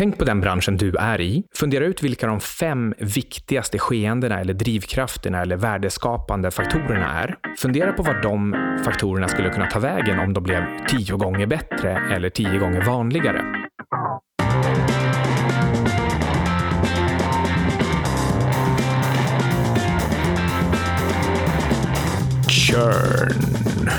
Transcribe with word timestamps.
Tänk 0.00 0.18
på 0.18 0.24
den 0.24 0.40
branschen 0.40 0.76
du 0.76 0.96
är 0.96 1.20
i. 1.20 1.42
Fundera 1.54 1.84
ut 1.84 2.02
vilka 2.02 2.26
de 2.26 2.40
fem 2.40 2.94
viktigaste 2.98 3.78
skeendena 3.78 4.40
eller 4.40 4.54
drivkrafterna 4.54 5.42
eller 5.42 5.56
värdeskapande 5.56 6.50
faktorerna 6.50 7.20
är. 7.22 7.36
Fundera 7.58 7.92
på 7.92 8.02
var 8.02 8.22
de 8.22 8.54
faktorerna 8.84 9.28
skulle 9.28 9.50
kunna 9.50 9.66
ta 9.66 9.78
vägen 9.78 10.18
om 10.18 10.32
de 10.32 10.44
blev 10.44 10.62
tio 10.88 11.16
gånger 11.16 11.46
bättre 11.46 12.02
eller 12.12 12.30
tio 12.30 12.58
gånger 12.58 12.84
vanligare. 12.84 13.44
Churn. 22.48 23.90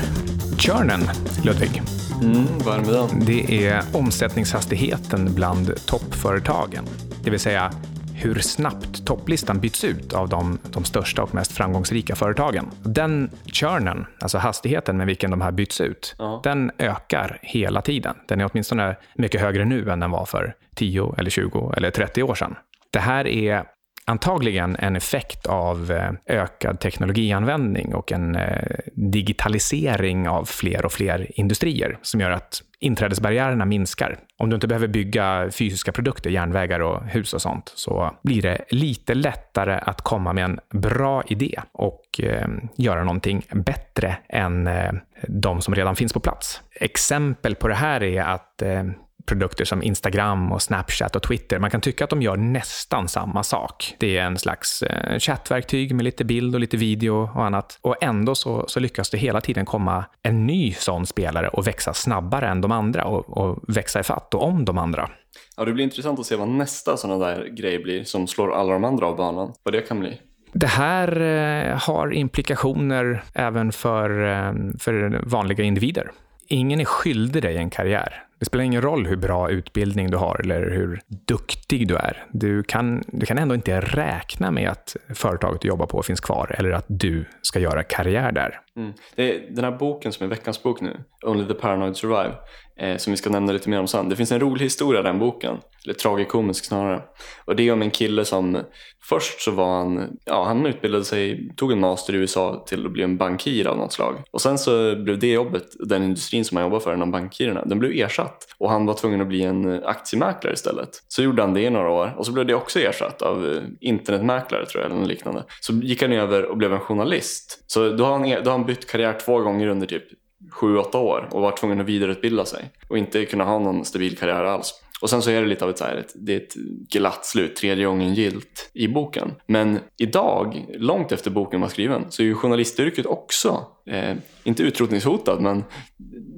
Churnen, 0.58 1.02
Ludvig. 1.44 2.01
Mm, 2.22 2.46
vad 2.66 2.74
är 2.76 2.80
det 2.80 2.86
med 2.86 2.94
den? 2.94 3.26
Det 3.26 3.68
är 3.68 3.84
omsättningshastigheten 3.94 5.34
bland 5.36 5.86
toppföretagen. 5.86 6.86
Det 7.24 7.30
vill 7.30 7.40
säga 7.40 7.72
hur 8.16 8.40
snabbt 8.40 9.06
topplistan 9.06 9.60
byts 9.60 9.84
ut 9.84 10.14
av 10.14 10.30
de, 10.30 10.58
de 10.72 10.84
största 10.84 11.24
och 11.24 11.34
mest 11.36 11.52
framgångsrika 11.52 12.16
företagen. 12.16 12.66
Den 12.84 13.30
churnen, 13.46 14.06
alltså 14.20 14.38
hastigheten 14.38 14.98
med 14.98 15.08
vilken 15.08 15.32
de 15.32 15.42
här 15.42 15.52
byts 15.52 15.82
ut, 15.82 16.16
Ja. 16.18 16.42
den 16.44 16.72
ökar 16.78 17.40
hela 17.42 17.82
tiden. 17.82 18.16
Den 18.28 18.42
är 18.42 18.50
åtminstone 18.52 18.96
mycket 19.16 19.42
högre 19.42 19.66
nu 19.66 19.90
än 19.92 20.00
den 20.00 20.12
var 20.12 20.26
för 20.26 20.54
10, 20.76 21.16
eller 21.18 21.30
20 21.30 21.74
eller 21.78 21.92
30 21.92 22.24
år 22.24 22.36
sedan. 22.36 22.56
Det 22.92 23.00
här 23.00 23.28
är 23.28 23.64
antagligen 24.12 24.76
en 24.76 24.96
effekt 24.96 25.46
av 25.46 25.92
eh, 25.92 26.12
ökad 26.26 26.80
teknologianvändning 26.80 27.96
och 27.96 28.12
en 28.12 28.36
eh, 28.36 28.80
digitalisering 28.94 30.30
av 30.30 30.46
fler 30.46 30.86
och 30.86 30.92
fler 30.92 31.40
industrier 31.40 31.98
som 32.02 32.20
gör 32.22 32.32
att 32.32 32.62
inträdesbarriärerna 32.80 33.66
minskar. 33.66 34.18
Om 34.38 34.50
du 34.50 34.56
inte 34.56 34.68
behöver 34.68 34.88
bygga 34.88 35.50
fysiska 35.52 35.92
produkter, 35.92 36.30
järnvägar 36.30 36.80
och 36.80 37.04
hus 37.04 37.34
och 37.34 37.42
sånt, 37.42 37.72
så 37.76 38.16
blir 38.24 38.42
det 38.42 38.66
lite 38.70 39.14
lättare 39.14 39.80
att 39.82 40.02
komma 40.02 40.34
med 40.34 40.44
en 40.44 40.60
bra 40.70 41.24
idé 41.28 41.60
och 41.72 42.20
eh, 42.24 42.48
göra 42.76 43.04
någonting 43.04 43.46
bättre 43.52 44.18
än 44.30 44.68
eh, 44.68 44.92
de 45.28 45.62
som 45.62 45.76
redan 45.76 45.96
finns 45.96 46.14
på 46.14 46.20
plats. 46.20 46.62
Exempel 46.72 47.56
på 47.56 47.68
det 47.68 47.76
här 47.76 48.04
är 48.04 48.22
att 48.22 48.62
eh, 48.62 48.84
produkter 49.26 49.66
som 49.66 49.84
Instagram, 49.84 50.52
och 50.52 50.62
Snapchat 50.62 51.16
och 51.16 51.24
Twitter. 51.24 51.60
Man 51.60 51.70
kan 51.70 51.82
tycka 51.82 52.04
att 52.04 52.10
de 52.10 52.22
gör 52.22 52.38
nästan 52.38 53.08
samma 53.08 53.44
sak. 53.44 53.96
Det 54.00 54.18
är 54.18 54.24
en 54.24 54.38
slags 54.38 54.84
eh, 54.84 55.20
chattverktyg 55.20 55.96
med 55.96 56.04
lite 56.04 56.26
bild 56.26 56.56
och 56.56 56.62
lite 56.62 56.78
video 56.78 57.30
och 57.36 57.46
annat. 57.46 57.80
Och 57.82 58.04
ändå 58.04 58.36
så, 58.36 58.66
så 58.68 58.80
lyckas 58.80 59.10
det 59.10 59.18
hela 59.18 59.42
tiden 59.42 59.66
komma 59.66 60.06
en 60.24 60.48
ny 60.48 60.74
sån 60.74 61.06
spelare 61.06 61.48
och 61.48 61.68
växa 61.68 61.94
snabbare 61.94 62.48
än 62.48 62.62
de 62.62 62.72
andra 62.72 63.06
och, 63.06 63.38
och 63.38 63.60
växa 63.68 64.00
ifatt 64.00 64.34
och 64.34 64.44
om 64.44 64.66
de 64.66 64.78
andra. 64.78 65.10
Ja, 65.58 65.66
det 65.66 65.74
blir 65.74 65.84
intressant 65.84 66.20
att 66.20 66.26
se 66.26 66.36
vad 66.36 66.48
nästa 66.48 66.98
sådana 66.98 67.26
där 67.26 67.48
grej 67.48 67.80
blir 67.80 68.04
som 68.04 68.28
slår 68.28 68.54
alla 68.54 68.74
de 68.74 68.84
andra 68.84 69.06
av 69.06 69.16
banan. 69.16 69.54
Vad 69.64 69.74
det 69.74 69.82
kan 69.82 70.00
bli. 70.00 70.22
Det 70.54 70.68
här 70.68 71.22
eh, 71.22 71.78
har 71.88 72.14
implikationer 72.14 73.24
även 73.34 73.72
för, 73.72 74.10
eh, 74.30 74.54
för 74.80 75.22
vanliga 75.26 75.64
individer. 75.64 76.12
Ingen 76.52 76.80
är 76.82 76.86
skyldig 76.86 77.42
dig 77.42 77.58
en 77.58 77.70
karriär. 77.70 78.24
Det 78.40 78.46
spelar 78.46 78.64
ingen 78.64 78.82
roll 78.82 79.08
hur 79.08 79.16
bra 79.16 79.50
utbildning 79.50 80.12
du 80.12 80.18
har 80.18 80.42
eller 80.44 80.72
hur 80.72 81.02
duktig 81.28 81.88
du 81.88 81.96
är. 81.96 82.26
Du 82.32 82.64
kan, 82.64 83.04
du 83.08 83.26
kan 83.26 83.38
ändå 83.38 83.56
inte 83.56 83.82
räkna 83.82 84.52
med 84.52 84.70
att 84.70 84.96
företaget 85.16 85.62
du 85.62 85.68
jobbar 85.68 85.86
på 85.86 86.04
finns 86.04 86.20
kvar 86.20 86.56
eller 86.60 86.72
att 86.72 86.86
du 86.88 87.26
ska 87.42 87.60
göra 87.60 87.84
karriär 87.84 88.32
där. 88.32 88.60
Mm. 88.76 88.94
Det 89.16 89.36
är 89.36 89.56
den 89.56 89.64
här 89.64 89.72
boken 89.72 90.12
som 90.12 90.26
är 90.26 90.30
veckans 90.30 90.64
bok 90.64 90.82
nu, 90.82 91.04
Only 91.26 91.48
the 91.48 91.54
Paranoid 91.54 91.98
Survive, 91.98 92.36
Eh, 92.82 92.98
som 92.98 93.12
vi 93.12 93.18
ska 93.18 93.30
nämna 93.30 93.52
lite 93.52 93.70
mer 93.70 93.80
om 93.80 93.88
sen. 93.88 94.10
Det 94.10 94.16
finns 94.16 94.32
en 94.32 94.40
rolig 94.40 94.66
historia 94.66 95.00
i 95.00 95.04
den 95.04 95.20
boken, 95.20 95.58
eller 95.84 95.94
tragikomisk 95.94 96.66
snarare. 96.66 97.02
Och 97.46 97.56
det 97.56 97.68
är 97.68 97.74
om 97.74 97.82
en 97.82 97.92
kille 97.92 98.26
som 98.26 98.58
först 99.04 99.42
så 99.42 99.52
var 99.52 99.78
han, 99.78 100.18
ja 100.26 100.44
han 100.44 100.66
utbildade 100.66 101.04
sig, 101.04 101.50
tog 101.56 101.72
en 101.72 101.80
master 101.80 102.16
i 102.16 102.18
USA 102.18 102.64
till 102.68 102.86
att 102.86 102.92
bli 102.92 103.04
en 103.04 103.18
bankir 103.18 103.68
av 103.68 103.78
något 103.78 103.94
slag. 103.94 104.16
Och 104.32 104.42
sen 104.42 104.58
så 104.58 104.96
blev 104.96 105.20
det 105.20 105.32
jobbet, 105.32 105.64
den 105.80 106.04
industrin 106.04 106.46
som 106.46 106.58
han 106.58 106.66
jobbade 106.66 106.84
för, 106.84 106.96
de 106.96 107.12
bankirerna, 107.12 107.66
den 107.66 107.80
blev 107.80 107.92
ersatt. 107.92 108.48
Och 108.58 108.70
han 108.70 108.86
var 108.86 108.94
tvungen 108.94 109.22
att 109.22 109.28
bli 109.28 109.44
en 109.44 109.74
eh, 109.74 109.80
aktiemäklare 109.86 110.54
istället. 110.54 110.90
Så 111.08 111.24
gjorde 111.24 111.42
han 111.42 111.54
det 111.54 111.62
i 111.62 111.70
några 111.70 111.90
år 111.90 112.16
och 112.18 112.26
så 112.26 112.32
blev 112.32 112.46
det 112.46 112.54
också 112.54 112.80
ersatt 112.80 113.22
av 113.22 113.52
eh, 113.52 113.62
internetmäklare 113.80 114.66
tror 114.66 114.84
jag, 114.84 114.92
eller 114.92 115.00
något 115.00 115.10
liknande. 115.10 115.44
Så 115.62 115.74
gick 115.74 116.02
han 116.02 116.14
över 116.14 116.46
och 116.46 116.58
blev 116.58 116.74
en 116.74 116.80
journalist. 116.80 117.64
Så 117.68 117.90
då 117.90 118.06
har 118.06 118.12
han, 118.12 118.26
e- 118.26 118.40
då 118.44 118.50
har 118.50 118.58
han 118.58 118.68
bytt 118.68 118.92
karriär 118.92 119.20
två 119.26 119.40
gånger 119.40 119.68
under 119.68 119.88
typ 119.88 120.04
sju, 120.52 120.78
åtta 120.78 120.98
år 120.98 121.30
och 121.32 121.42
var 121.42 121.52
tvungen 121.52 121.82
att 121.82 121.86
vidareutbilda 121.86 122.46
sig 122.46 122.70
och 122.88 122.98
inte 122.98 123.26
kunna 123.26 123.44
ha 123.44 123.60
någon 123.60 123.86
stabil 123.86 124.18
karriär 124.18 124.44
alls. 124.44 124.74
Och 125.02 125.10
sen 125.10 125.22
så 125.22 125.32
är 125.32 125.42
det 125.42 125.48
lite 125.48 125.66
av 125.66 125.70
ett, 125.70 125.78
så 125.78 125.84
här, 125.84 125.96
ett, 125.96 126.12
det 126.16 126.34
är 126.34 126.38
ett 126.38 126.54
glatt 126.90 127.26
slut, 127.26 127.56
tredje 127.56 127.86
gången 127.86 128.14
gilt 128.14 128.72
i 128.74 128.88
boken. 128.88 129.32
Men 129.48 129.80
idag, 129.98 130.66
långt 130.74 131.12
efter 131.12 131.32
boken 131.32 131.62
var 131.62 131.68
skriven, 131.68 132.06
så 132.10 132.22
är 132.22 132.26
ju 132.26 132.36
journalistyrket 132.36 133.06
också, 133.06 133.66
eh, 133.88 134.16
inte 134.44 134.64
utrotningshotad, 134.64 135.42
men 135.42 135.64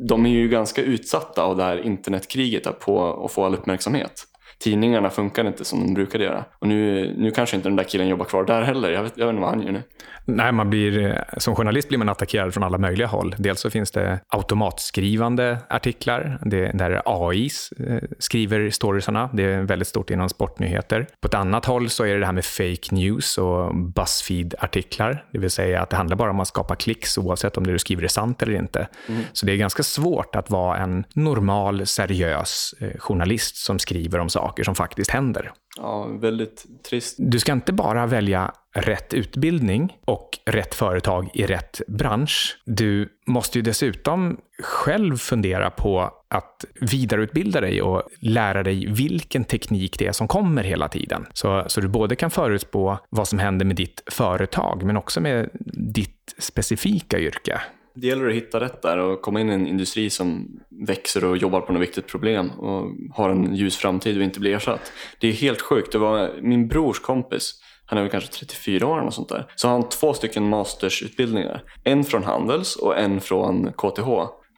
de 0.08 0.26
är 0.26 0.30
ju 0.30 0.48
ganska 0.48 0.82
utsatta 0.82 1.44
av 1.44 1.58
det 1.58 1.64
här 1.64 1.86
internetkriget 1.86 2.80
på 2.80 3.26
att 3.26 3.32
få 3.32 3.46
all 3.46 3.54
uppmärksamhet. 3.54 4.28
Tidningarna 4.60 5.10
funkar 5.10 5.48
inte 5.48 5.66
som 5.66 5.80
de 5.80 5.94
brukade 5.94 6.24
göra. 6.24 6.46
Och 6.60 6.68
nu, 6.68 7.14
nu 7.18 7.32
kanske 7.32 7.56
inte 7.56 7.70
den 7.70 7.76
där 7.76 7.84
killen 7.84 8.08
jobbar 8.08 8.26
kvar 8.26 8.44
där 8.44 8.62
heller. 8.62 8.92
Jag 8.92 9.04
vet, 9.04 9.14
jag 9.18 9.26
vet 9.26 9.34
inte 9.34 9.42
vad 9.42 9.50
han 9.50 9.62
gör 9.62 9.72
nu. 9.72 9.82
Nej, 10.26 10.52
man 10.52 10.70
blir, 10.70 11.06
eh, 11.06 11.18
som 11.38 11.56
journalist 11.56 11.88
blir 11.88 11.98
man 11.98 12.10
attackerad 12.10 12.54
från 12.54 12.64
alla 12.64 12.78
möjliga 12.78 13.08
håll. 13.08 13.36
Dels 13.38 13.60
så 13.60 13.70
finns 13.70 13.92
det 13.92 14.20
automatskrivande 14.28 15.58
artiklar, 15.70 16.40
det, 16.42 16.72
där 16.74 17.02
AI 17.06 17.50
eh, 17.80 17.98
skriver 18.20 18.70
storiesarna. 18.70 19.30
Det 19.34 19.44
är 19.44 19.62
väldigt 19.62 19.88
stort 19.88 20.10
inom 20.10 20.30
sportnyheter. 20.30 21.08
På 21.22 21.28
ett 21.28 21.34
annat 21.34 21.66
håll 21.66 21.90
så 21.90 22.04
är 22.04 22.14
det 22.14 22.20
det 22.20 22.26
här 22.26 22.34
med 22.34 22.46
fake 22.46 22.96
news 22.96 23.38
och 23.38 23.76
Buzzfeed-artiklar. 23.76 25.26
Det 25.32 25.40
vill 25.40 25.52
säga 25.52 25.82
att 25.82 25.90
det 25.90 25.96
handlar 25.96 26.18
bara 26.18 26.30
om 26.30 26.40
att 26.40 26.48
skapa 26.48 26.76
klicks 26.76 27.18
oavsett 27.18 27.58
om 27.58 27.68
det 27.68 27.72
du 27.72 27.80
skriver 27.80 28.04
är 28.04 28.08
sant 28.08 28.42
eller 28.42 28.54
inte. 28.54 28.88
Så 29.34 29.46
det 29.46 29.52
är 29.52 29.58
ganska 29.58 29.84
svårt 29.84 30.36
att 30.36 30.50
vara 30.50 30.78
en 30.78 31.06
normal, 31.14 31.86
seriös 31.86 32.76
eh, 32.80 33.00
journalist 33.00 33.56
som 33.56 33.80
skriver 33.80 34.20
om 34.20 34.30
saker 34.30 34.64
som 34.64 34.76
faktiskt 34.76 35.12
händer. 35.12 35.52
Ja, 35.78 36.08
väldigt 36.08 36.66
trist. 36.90 37.16
Du 37.20 37.40
ska 37.40 37.52
inte 37.52 37.74
bara 37.74 38.06
välja 38.06 38.52
rätt 38.76 39.14
utbildning 39.14 39.98
och 40.06 40.40
rätt 40.46 40.76
företag 40.76 41.30
i 41.34 41.46
rätt 41.46 41.82
bransch. 41.88 42.58
Du 42.66 43.10
måste 43.28 43.58
ju 43.58 43.62
dessutom 43.62 44.38
själv 44.64 45.18
fundera 45.18 45.70
på 45.70 46.12
att 46.28 46.66
vidareutbilda 46.82 47.62
dig 47.62 47.82
och 47.82 48.04
lära 48.20 48.64
dig 48.64 48.88
vilken 48.90 49.44
teknik 49.44 50.00
det 50.00 50.08
är 50.08 50.12
som 50.12 50.28
kommer 50.28 50.64
hela 50.64 50.88
tiden. 50.88 51.26
Så, 51.34 51.64
så 51.68 51.82
du 51.82 51.88
både 51.88 52.16
kan 52.16 52.32
förutspå 52.32 52.98
vad 53.10 53.28
som 53.28 53.40
händer 53.40 53.66
med 53.66 53.76
ditt 53.76 54.04
företag, 54.12 54.84
men 54.84 54.98
också 54.98 55.22
med 55.22 55.50
ditt 55.94 56.36
specifika 56.38 57.20
yrke. 57.20 57.62
Det 57.96 58.08
gäller 58.08 58.30
att 58.30 58.36
hitta 58.36 58.60
rätt 58.60 58.82
där 58.82 58.98
och 58.98 59.22
komma 59.22 59.42
in 59.42 59.50
i 59.50 59.54
en 59.54 59.68
industri 59.68 60.10
som 60.10 60.60
växer 60.88 61.24
och 61.24 61.38
jobbar 61.38 61.62
på 61.62 61.74
något 61.74 61.82
viktigt 61.82 62.08
problem 62.08 62.52
och 62.52 62.92
har 63.16 63.30
en 63.30 63.56
ljus 63.56 63.78
framtid 63.78 64.18
och 64.18 64.24
inte 64.24 64.40
blir 64.40 64.56
ersatt. 64.56 64.92
Det 65.20 65.28
är 65.28 65.32
helt 65.32 65.62
sjukt. 65.62 65.92
Det 65.92 65.98
var 65.98 66.32
min 66.42 66.68
brors 66.68 67.00
kompis, 67.00 67.54
han 67.86 67.98
är 67.98 68.02
väl 68.04 68.12
kanske 68.12 68.34
34 68.34 68.88
år 68.88 68.94
eller 68.94 69.04
något 69.04 69.14
sånt 69.14 69.30
där. 69.30 69.46
Så 69.56 69.68
har 69.68 69.74
han 69.74 69.90
två 69.90 70.14
stycken 70.14 70.50
mastersutbildningar. 70.50 71.64
En 71.84 72.04
från 72.04 72.24
Handels 72.24 72.76
och 72.76 72.98
en 72.98 73.22
från 73.22 73.74
KTH. 73.74 74.08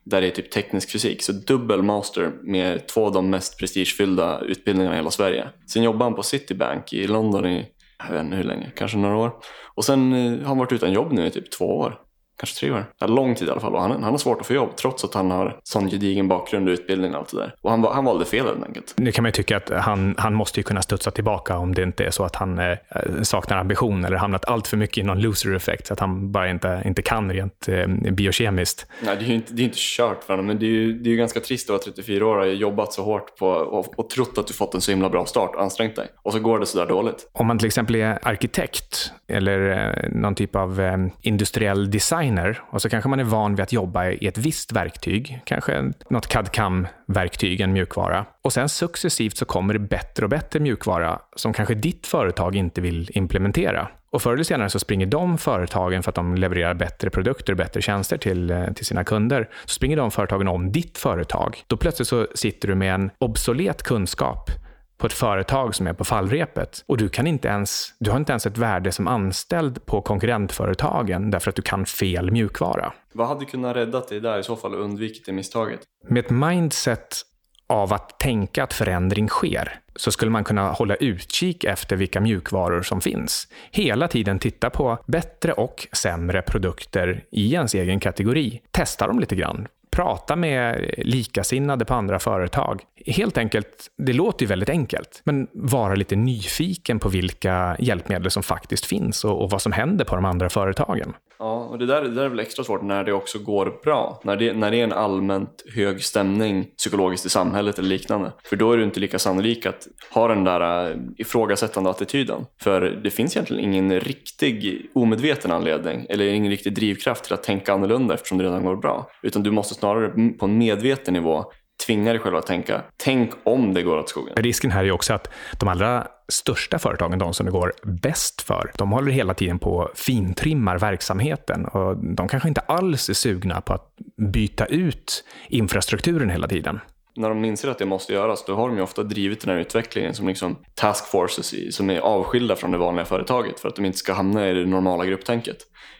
Där 0.03 0.21
det 0.21 0.27
är 0.27 0.31
typ 0.31 0.51
teknisk 0.51 0.91
fysik, 0.91 1.23
så 1.23 1.31
dubbel 1.31 1.81
master 1.81 2.31
med 2.43 2.87
två 2.87 3.05
av 3.05 3.11
de 3.11 3.29
mest 3.29 3.59
prestigefyllda 3.59 4.39
utbildningarna 4.39 4.95
i 4.95 4.97
hela 4.97 5.11
Sverige. 5.11 5.49
Sen 5.67 5.83
jobbar 5.83 6.05
han 6.05 6.15
på 6.15 6.23
Citibank 6.23 6.93
i 6.93 7.07
London 7.07 7.45
i, 7.45 7.67
jag 8.07 8.13
vet 8.13 8.23
inte 8.23 8.35
hur 8.37 8.43
länge, 8.43 8.71
kanske 8.75 8.97
några 8.97 9.17
år. 9.17 9.31
Och 9.75 9.85
sen 9.85 10.13
eh, 10.13 10.39
har 10.39 10.47
han 10.47 10.57
varit 10.57 10.71
utan 10.71 10.93
jobb 10.93 11.11
nu 11.11 11.27
i 11.27 11.31
typ 11.31 11.51
två 11.51 11.65
år. 11.65 11.99
Kanske 12.37 12.59
tre 12.59 12.71
år. 12.71 12.85
Ja, 12.99 13.07
lång 13.07 13.35
tid 13.35 13.47
i 13.47 13.51
alla 13.51 13.61
fall. 13.61 13.75
Och 13.75 13.81
han, 13.81 13.91
han 13.91 14.03
har 14.03 14.17
svårt 14.17 14.41
att 14.41 14.47
få 14.47 14.53
jobb 14.53 14.75
trots 14.75 15.03
att 15.03 15.13
han 15.13 15.31
har 15.31 15.59
sån 15.63 15.89
gedigen 15.89 16.27
bakgrund 16.27 16.69
och 16.69 16.73
utbildning 16.73 17.13
och 17.13 17.19
allt 17.19 17.31
det 17.31 17.37
där. 17.37 17.55
Och 17.61 17.71
han, 17.71 17.83
han 17.83 18.05
valde 18.05 18.25
fel 18.25 18.45
helt 18.45 18.63
enkelt. 18.63 18.93
Nu 18.97 19.11
kan 19.11 19.23
man 19.23 19.27
ju 19.27 19.33
tycka 19.33 19.57
att 19.57 19.69
han, 19.69 20.15
han 20.17 20.33
måste 20.33 20.59
ju 20.59 20.63
kunna 20.63 20.81
studsa 20.81 21.11
tillbaka 21.11 21.57
om 21.57 21.73
det 21.73 21.83
inte 21.83 22.03
är 22.03 22.11
så 22.11 22.23
att 22.23 22.35
han 22.35 22.59
eh, 22.59 22.77
saknar 23.23 23.57
ambition 23.57 24.05
eller 24.05 24.17
hamnat 24.17 24.45
allt 24.45 24.67
för 24.67 24.77
mycket 24.77 24.97
i 24.97 25.03
någon 25.03 25.21
loser 25.21 25.55
effect, 25.55 25.87
så 25.87 25.93
att 25.93 25.99
han 25.99 26.31
bara 26.31 26.49
inte, 26.49 26.81
inte 26.85 27.01
kan 27.01 27.31
rent 27.31 27.67
eh, 27.67 27.87
biokemiskt. 27.87 28.87
Nej, 29.01 29.15
det 29.19 29.25
är 29.25 29.27
ju 29.27 29.35
inte, 29.35 29.53
det 29.53 29.61
är 29.61 29.63
inte 29.63 29.77
kört 29.79 30.23
för 30.23 30.33
honom, 30.33 30.45
men 30.45 30.59
det 30.59 30.65
är 30.65 30.69
ju, 30.69 30.93
det 30.93 31.09
är 31.09 31.11
ju 31.11 31.17
ganska 31.17 31.39
trist 31.39 31.69
att 31.69 31.73
vara 31.73 31.81
34 31.81 32.25
år 32.25 32.35
och 32.35 32.41
har 32.41 32.45
jobbat 32.45 32.93
så 32.93 33.03
hårt 33.03 33.37
på 33.37 33.47
och, 33.47 33.99
och 33.99 34.09
trott 34.09 34.37
att 34.37 34.47
du 34.47 34.53
fått 34.53 34.73
en 34.73 34.81
så 34.81 34.91
himla 34.91 35.09
bra 35.09 35.25
start 35.25 35.55
och 35.55 35.61
ansträngt 35.61 35.95
dig. 35.95 36.07
Och 36.23 36.33
så 36.33 36.39
går 36.39 36.59
det 36.59 36.65
sådär 36.65 36.85
dåligt. 36.85 37.29
Om 37.31 37.47
man 37.47 37.59
till 37.59 37.67
exempel 37.67 37.95
är 37.95 38.19
arkitekt 38.21 39.11
eller 39.27 39.69
eh, 39.69 40.09
någon 40.11 40.35
typ 40.35 40.55
av 40.55 40.81
eh, 40.81 40.97
industriell 41.21 41.91
designer 42.25 42.61
och 42.71 42.81
så 42.81 42.89
kanske 42.89 43.09
man 43.09 43.19
är 43.19 43.23
van 43.23 43.55
vid 43.55 43.63
att 43.63 43.73
jobba 43.73 44.09
i 44.09 44.27
ett 44.27 44.37
visst 44.37 44.71
verktyg, 44.71 45.41
kanske 45.45 45.91
något 46.09 46.27
CAD-CAM-verktyg, 46.27 47.61
en 47.61 47.73
mjukvara. 47.73 48.25
Och 48.41 48.53
sen 48.53 48.69
successivt 48.69 49.37
så 49.37 49.45
kommer 49.45 49.73
det 49.73 49.79
bättre 49.79 50.25
och 50.25 50.29
bättre 50.29 50.59
mjukvara 50.59 51.19
som 51.35 51.53
kanske 51.53 51.75
ditt 51.75 52.07
företag 52.07 52.55
inte 52.55 52.81
vill 52.81 53.09
implementera. 53.13 53.87
Och 54.11 54.21
förr 54.21 54.33
eller 54.33 54.43
senare 54.43 54.69
så 54.69 54.79
springer 54.79 55.05
de 55.05 55.37
företagen, 55.37 56.03
för 56.03 56.11
att 56.11 56.15
de 56.15 56.35
levererar 56.35 56.73
bättre 56.73 57.09
produkter 57.09 57.53
och 57.53 57.57
bättre 57.57 57.81
tjänster 57.81 58.17
till, 58.17 58.51
eh, 58.51 58.73
till 58.73 58.85
sina 58.85 59.03
kunder, 59.03 59.49
så 59.65 59.73
springer 59.73 59.97
de 59.97 60.11
företagen 60.11 60.47
om 60.47 60.71
ditt 60.71 60.97
företag. 60.97 61.63
Då 61.67 61.77
plötsligt 61.77 62.07
så 62.07 62.27
sitter 62.35 62.67
du 62.67 62.75
med 62.75 62.93
en 62.93 63.11
obsolet 63.19 63.83
kunskap 63.83 64.49
på 64.97 65.07
ett 65.07 65.13
företag 65.13 65.75
som 65.75 65.87
är 65.87 65.93
på 65.93 66.03
fallrepet 66.03 66.83
och 66.87 66.97
du, 66.97 67.09
kan 67.09 67.27
inte 67.27 67.47
ens, 67.47 67.93
du 67.99 68.11
har 68.11 68.17
inte 68.17 68.31
ens 68.31 68.45
ett 68.45 68.57
värde 68.57 68.91
som 68.91 69.07
anställd 69.07 69.85
på 69.85 70.01
konkurrentföretagen 70.01 71.31
därför 71.31 71.49
att 71.49 71.55
du 71.55 71.61
kan 71.61 71.85
fel 71.85 72.31
mjukvara. 72.31 72.93
Vad 73.13 73.27
hade 73.27 73.45
kunnat 73.45 73.75
rädda 73.75 73.99
dig 73.99 74.19
där 74.19 74.39
i 74.39 74.43
så 74.43 74.55
fall 74.55 74.73
och 74.73 74.81
undvikit 74.81 75.25
det 75.25 75.33
misstaget? 75.33 75.79
Med 76.07 76.25
ett 76.25 76.31
mindset 76.31 77.21
av 77.67 77.93
att 77.93 78.19
tänka 78.19 78.63
att 78.63 78.73
förändring 78.73 79.27
sker 79.29 79.79
så 79.95 80.11
skulle 80.11 80.31
man 80.31 80.43
kunna 80.43 80.71
hålla 80.71 80.95
utkik 80.95 81.63
efter 81.63 81.95
vilka 81.95 82.21
mjukvaror 82.21 82.81
som 82.81 83.01
finns. 83.01 83.47
Hela 83.71 84.07
tiden 84.07 84.39
titta 84.39 84.69
på 84.69 84.97
bättre 85.07 85.53
och 85.53 85.87
sämre 85.91 86.41
produkter 86.41 87.23
i 87.31 87.53
ens 87.53 87.73
egen 87.73 87.99
kategori. 87.99 88.61
Testa 88.71 89.07
dem 89.07 89.19
lite 89.19 89.35
grann 89.35 89.67
prata 89.95 90.35
med 90.35 90.91
likasinnade 90.97 91.85
på 91.85 91.93
andra 91.93 92.19
företag. 92.19 92.81
Helt 93.05 93.37
enkelt, 93.37 93.87
det 93.97 94.13
låter 94.13 94.43
ju 94.45 94.49
väldigt 94.49 94.69
enkelt, 94.69 95.21
men 95.23 95.47
vara 95.53 95.95
lite 95.95 96.15
nyfiken 96.15 96.99
på 96.99 97.09
vilka 97.09 97.75
hjälpmedel 97.79 98.31
som 98.31 98.43
faktiskt 98.43 98.85
finns 98.85 99.25
och, 99.25 99.43
och 99.43 99.49
vad 99.49 99.61
som 99.61 99.71
händer 99.71 100.05
på 100.05 100.15
de 100.15 100.25
andra 100.25 100.49
företagen. 100.49 101.13
Ja, 101.39 101.65
och 101.65 101.79
det 101.79 101.85
där, 101.85 102.01
det 102.01 102.09
där 102.09 102.23
är 102.23 102.29
väl 102.29 102.39
extra 102.39 102.63
svårt 102.63 102.81
när 102.81 103.03
det 103.03 103.13
också 103.13 103.39
går 103.39 103.79
bra. 103.83 104.21
När 104.23 104.35
det, 104.35 104.53
när 104.53 104.71
det 104.71 104.79
är 104.79 104.83
en 104.83 104.93
allmänt 104.93 105.63
hög 105.75 106.03
stämning 106.03 106.67
psykologiskt 106.77 107.25
i 107.25 107.29
samhället 107.29 107.79
eller 107.79 107.89
liknande. 107.89 108.31
För 108.43 108.55
då 108.55 108.71
är 108.71 108.77
du 108.77 108.83
inte 108.83 108.99
lika 108.99 109.19
sannolik 109.19 109.65
att 109.65 109.87
ha 110.11 110.27
den 110.27 110.43
där 110.43 110.91
eh, 110.91 110.97
ifrågasättande 111.17 111.89
attityden. 111.89 112.45
För 112.61 112.81
det 112.81 113.11
finns 113.11 113.35
egentligen 113.35 113.63
ingen 113.63 113.99
riktig 113.99 114.89
omedveten 114.93 115.51
anledning 115.51 116.05
eller 116.09 116.25
ingen 116.25 116.51
riktig 116.51 116.75
drivkraft 116.75 117.23
till 117.23 117.33
att 117.33 117.43
tänka 117.43 117.73
annorlunda 117.73 118.13
eftersom 118.13 118.37
det 118.37 118.43
redan 118.43 118.65
går 118.65 118.75
bra. 118.75 119.09
Utan 119.23 119.43
du 119.43 119.51
måste 119.51 119.73
snarare 119.73 120.29
på 120.29 120.45
en 120.45 120.57
medveten 120.57 121.13
nivå 121.13 121.45
tvinga 121.85 122.11
dig 122.11 122.19
själv 122.19 122.35
att 122.35 122.47
tänka, 122.47 122.81
tänk 122.97 123.33
om 123.43 123.73
det 123.73 123.83
går 123.83 123.97
åt 123.97 124.09
skogen. 124.09 124.35
Risken 124.35 124.71
här 124.71 124.83
är 124.83 124.91
också 124.91 125.13
att 125.13 125.29
de 125.59 125.69
allra 125.69 126.07
största 126.27 126.79
företagen, 126.79 127.19
de 127.19 127.33
som 127.33 127.45
det 127.45 127.51
går 127.51 127.73
bäst 127.83 128.41
för, 128.41 128.71
de 128.77 128.91
håller 128.91 129.11
hela 129.11 129.33
tiden 129.33 129.59
på 129.59 129.75
och 129.75 129.97
fintrimmar 129.97 130.77
verksamheten. 130.77 131.65
Och 131.65 131.97
de 131.97 132.27
kanske 132.27 132.49
inte 132.49 132.61
alls 132.61 133.09
är 133.09 133.13
sugna 133.13 133.61
på 133.61 133.73
att 133.73 133.91
byta 134.17 134.65
ut 134.65 135.23
infrastrukturen 135.47 136.29
hela 136.29 136.47
tiden 136.47 136.79
när 137.15 137.29
de 137.29 137.45
inser 137.45 137.69
att 137.69 137.77
det 137.77 137.85
måste 137.85 138.13
göras, 138.13 138.45
då 138.45 138.55
har 138.55 138.67
de 138.67 138.77
ju 138.77 138.83
ofta 138.83 139.03
drivit 139.03 139.41
den 139.41 139.53
här 139.53 139.61
utvecklingen 139.61 140.13
som 140.13 140.27
liksom 140.27 140.55
task 140.73 141.07
forces 141.07 141.53
i, 141.53 141.71
som 141.71 141.89
är 141.89 141.99
avskilda 141.99 142.55
från 142.55 142.71
det 142.71 142.77
vanliga 142.77 143.05
företaget 143.05 143.59
för 143.59 143.69
att 143.69 143.75
de 143.75 143.85
inte 143.85 143.97
ska 143.97 144.13
hamna 144.13 144.49
i 144.49 144.53
det 144.53 144.65
normala 144.65 145.05
grupptänket 145.05 145.57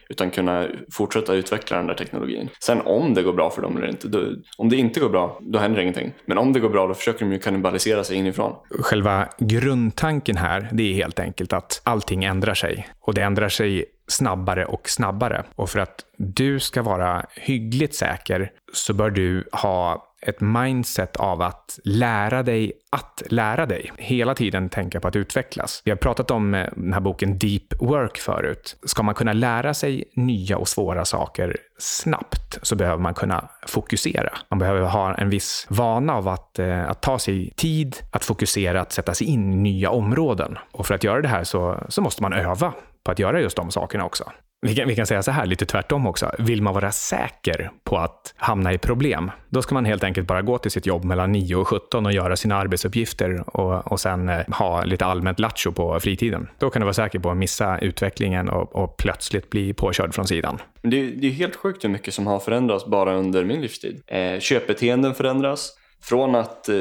utan 0.08 0.30
kunna 0.30 0.66
fortsätta 0.92 1.34
utveckla 1.34 1.76
den 1.76 1.86
där 1.86 1.94
teknologin. 1.94 2.48
Sen 2.60 2.80
om 2.80 3.14
det 3.14 3.22
går 3.22 3.32
bra 3.32 3.50
för 3.50 3.62
dem 3.62 3.76
eller 3.76 3.86
inte, 3.86 4.08
då, 4.08 4.20
om 4.58 4.68
det 4.68 4.76
inte 4.76 5.00
går 5.00 5.08
bra, 5.08 5.38
då 5.40 5.58
händer 5.58 5.80
ingenting. 5.80 6.12
Men 6.26 6.38
om 6.38 6.52
det 6.52 6.60
går 6.60 6.68
bra, 6.68 6.86
då 6.86 6.94
försöker 6.94 7.24
de 7.24 7.32
ju 7.32 7.38
kannibalisera 7.38 8.04
sig 8.04 8.16
inifrån. 8.16 8.52
Själva 8.80 9.28
grundtanken 9.38 10.36
här, 10.36 10.68
det 10.72 10.82
är 10.82 10.94
helt 10.94 11.18
enkelt 11.18 11.52
att 11.52 11.80
allting 11.84 12.24
ändrar 12.24 12.54
sig. 12.54 12.88
Och 13.00 13.14
det 13.14 13.22
ändrar 13.22 13.48
sig 13.48 13.84
snabbare 14.08 14.66
och 14.66 14.88
snabbare. 14.88 15.44
Och 15.54 15.70
för 15.70 15.78
att 15.78 16.04
du 16.16 16.60
ska 16.60 16.82
vara 16.82 17.26
hyggligt 17.34 17.94
säker 17.94 18.50
så 18.72 18.92
bör 18.92 19.10
du 19.10 19.48
ha 19.52 20.05
ett 20.22 20.40
mindset 20.40 21.16
av 21.16 21.42
att 21.42 21.78
lära 21.84 22.42
dig 22.42 22.72
att 22.90 23.22
lära 23.26 23.66
dig. 23.66 23.92
Hela 23.96 24.34
tiden 24.34 24.68
tänka 24.68 25.00
på 25.00 25.08
att 25.08 25.16
utvecklas. 25.16 25.82
Vi 25.84 25.90
har 25.90 25.98
pratat 25.98 26.30
om 26.30 26.54
eh, 26.54 26.66
den 26.76 26.92
här 26.92 27.00
boken 27.00 27.38
Deep 27.38 27.80
Work 27.80 28.18
förut. 28.18 28.76
Ska 28.82 29.02
man 29.02 29.14
kunna 29.14 29.32
lära 29.32 29.74
sig 29.74 30.04
nya 30.14 30.58
och 30.58 30.68
svåra 30.68 31.04
saker 31.04 31.56
snabbt 31.78 32.58
så 32.62 32.76
behöver 32.76 33.02
man 33.02 33.14
kunna 33.14 33.48
fokusera. 33.66 34.32
Man 34.50 34.58
behöver 34.58 34.80
ha 34.80 35.14
en 35.14 35.30
viss 35.30 35.66
vana 35.68 36.14
av 36.14 36.28
att, 36.28 36.58
eh, 36.58 36.90
att 36.90 37.02
ta 37.02 37.18
sig 37.18 37.52
tid, 37.56 37.96
att 38.12 38.24
fokusera, 38.24 38.80
att 38.80 38.92
sätta 38.92 39.14
sig 39.14 39.26
in 39.26 39.52
i 39.52 39.56
nya 39.56 39.90
områden. 39.90 40.58
Och 40.72 40.86
för 40.86 40.94
att 40.94 41.04
göra 41.04 41.20
det 41.20 41.28
här 41.28 41.44
så, 41.44 41.84
så 41.88 42.02
måste 42.02 42.22
man 42.22 42.32
öva 42.32 42.72
på 43.04 43.12
att 43.12 43.18
göra 43.18 43.40
just 43.40 43.56
de 43.56 43.70
sakerna 43.70 44.04
också. 44.04 44.24
Vi 44.66 44.74
kan, 44.74 44.88
vi 44.88 44.96
kan 44.96 45.06
säga 45.06 45.22
så 45.22 45.30
här, 45.30 45.46
lite 45.46 45.66
tvärtom 45.66 46.06
också. 46.06 46.30
Vill 46.38 46.62
man 46.62 46.74
vara 46.74 46.92
säker 46.92 47.70
på 47.84 47.96
att 47.96 48.34
hamna 48.36 48.72
i 48.72 48.78
problem, 48.78 49.30
då 49.48 49.62
ska 49.62 49.74
man 49.74 49.84
helt 49.84 50.04
enkelt 50.04 50.26
bara 50.26 50.42
gå 50.42 50.58
till 50.58 50.70
sitt 50.70 50.86
jobb 50.86 51.04
mellan 51.04 51.32
9 51.32 51.56
och 51.56 51.68
17 51.68 52.06
och 52.06 52.12
göra 52.12 52.36
sina 52.36 52.56
arbetsuppgifter 52.56 53.56
och, 53.56 53.92
och 53.92 54.00
sen 54.00 54.28
eh, 54.28 54.40
ha 54.48 54.84
lite 54.84 55.04
allmänt 55.04 55.38
lattjo 55.38 55.72
på 55.72 56.00
fritiden. 56.00 56.48
Då 56.58 56.70
kan 56.70 56.80
du 56.80 56.84
vara 56.84 56.94
säker 56.94 57.18
på 57.18 57.30
att 57.30 57.36
missa 57.36 57.78
utvecklingen 57.78 58.48
och, 58.48 58.76
och 58.76 58.96
plötsligt 58.96 59.50
bli 59.50 59.72
påkörd 59.72 60.14
från 60.14 60.26
sidan. 60.26 60.58
Det, 60.82 61.10
det 61.10 61.26
är 61.26 61.30
helt 61.30 61.56
sjukt 61.56 61.84
hur 61.84 61.88
mycket 61.88 62.14
som 62.14 62.26
har 62.26 62.38
förändrats 62.38 62.86
bara 62.86 63.14
under 63.14 63.44
min 63.44 63.60
livstid. 63.60 64.02
Eh, 64.06 64.40
köpbeteenden 64.40 65.14
förändras. 65.14 65.72
Från 66.02 66.34
att 66.34 66.68
eh, 66.68 66.76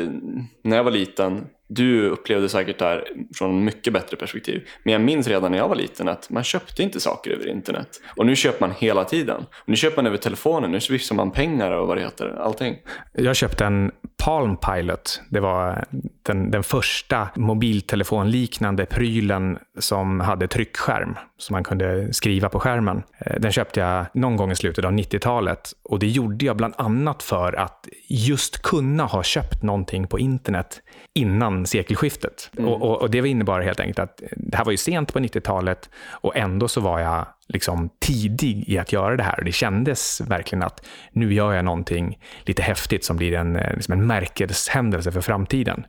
när 0.64 0.78
jag 0.78 0.84
var 0.84 0.92
liten 0.92 1.48
du 1.68 2.10
upplevde 2.10 2.50
säkert 2.50 2.80
det 2.80 2.86
här 2.86 3.08
från 3.36 3.64
mycket 3.64 3.94
bättre 3.94 4.18
perspektiv. 4.18 4.68
Men 4.84 4.94
jag 4.94 5.02
minns 5.02 5.28
redan 5.28 5.52
när 5.52 5.58
jag 5.58 5.68
var 5.68 5.76
liten 5.76 6.08
att 6.08 6.30
man 6.30 6.44
köpte 6.44 6.84
inte 6.84 7.00
saker 7.00 7.32
över 7.32 7.48
internet. 7.48 8.02
Och 8.18 8.26
nu 8.26 8.36
köper 8.36 8.68
man 8.68 8.76
hela 8.78 9.04
tiden. 9.04 9.42
Och 9.52 9.70
nu 9.70 9.76
köper 9.76 9.96
man 9.96 10.08
över 10.08 10.18
telefonen, 10.18 10.72
nu 10.72 10.80
swishar 10.80 11.16
man 11.16 11.32
pengar 11.32 11.72
och 11.72 11.88
vad 11.88 11.98
det 11.98 12.02
heter, 12.02 12.36
allting. 12.40 12.76
Jag 13.14 13.36
köpte 13.36 13.66
en 13.66 13.92
Palm 14.26 14.58
Pilot. 14.58 15.22
Det 15.30 15.40
var 15.40 15.86
den, 16.24 16.52
den 16.52 16.64
första 16.64 17.28
mobiltelefonliknande 17.36 18.86
prylen 18.86 19.58
som 19.80 20.20
hade 20.20 20.48
tryckskärm, 20.48 21.16
som 21.38 21.54
man 21.54 21.64
kunde 21.64 22.14
skriva 22.14 22.50
på 22.50 22.60
skärmen. 22.60 23.04
Eh, 23.20 23.40
den 23.40 23.52
köpte 23.52 23.80
jag 23.80 24.06
någon 24.14 24.38
gång 24.38 24.52
i 24.52 24.56
slutet 24.56 24.86
av 24.86 24.92
90-talet 24.92 25.74
och 25.84 26.00
det 26.00 26.08
gjorde 26.08 26.46
jag 26.46 26.58
bland 26.58 26.74
annat 26.78 27.24
för 27.24 27.54
att 27.54 27.88
just 28.08 28.62
kunna 28.62 29.04
ha 29.04 29.24
köpt 29.24 29.64
någonting 29.64 30.08
på 30.08 30.20
internet 30.20 30.82
innan 31.14 31.66
sekelskiftet. 31.66 32.52
Mm. 32.58 32.70
Och, 32.70 32.82
och, 32.82 33.02
och, 33.02 33.10
det 33.10 33.18
innebar 33.28 33.62
helt 33.62 33.80
enkelt 33.80 34.00
att 34.00 34.22
det 34.32 34.58
här 34.58 34.66
var 34.66 34.72
ju 34.72 34.78
sent 34.78 35.14
på 35.14 35.20
90-talet 35.20 35.90
och 36.12 36.38
ändå 36.38 36.68
så 36.68 36.82
var 36.82 37.00
jag 37.00 37.26
liksom 37.48 37.90
tidig 38.00 38.70
i 38.70 38.78
att 38.78 38.94
göra 38.94 39.16
det 39.16 39.24
här. 39.24 39.40
Och 39.40 39.46
det 39.46 39.52
kändes 39.52 40.22
verkligen 40.22 40.64
att 40.64 40.88
nu 41.12 41.34
gör 41.34 41.54
jag 41.54 41.66
någonting 41.66 42.20
lite 42.46 42.62
häftigt 42.62 43.06
som 43.06 43.18
blir 43.18 43.34
en, 43.34 43.56
eh, 43.56 43.76
liksom 43.76 43.92
en 43.92 44.08
märkeshändelse 44.08 45.12
för 45.12 45.22
framtiden. 45.22 45.86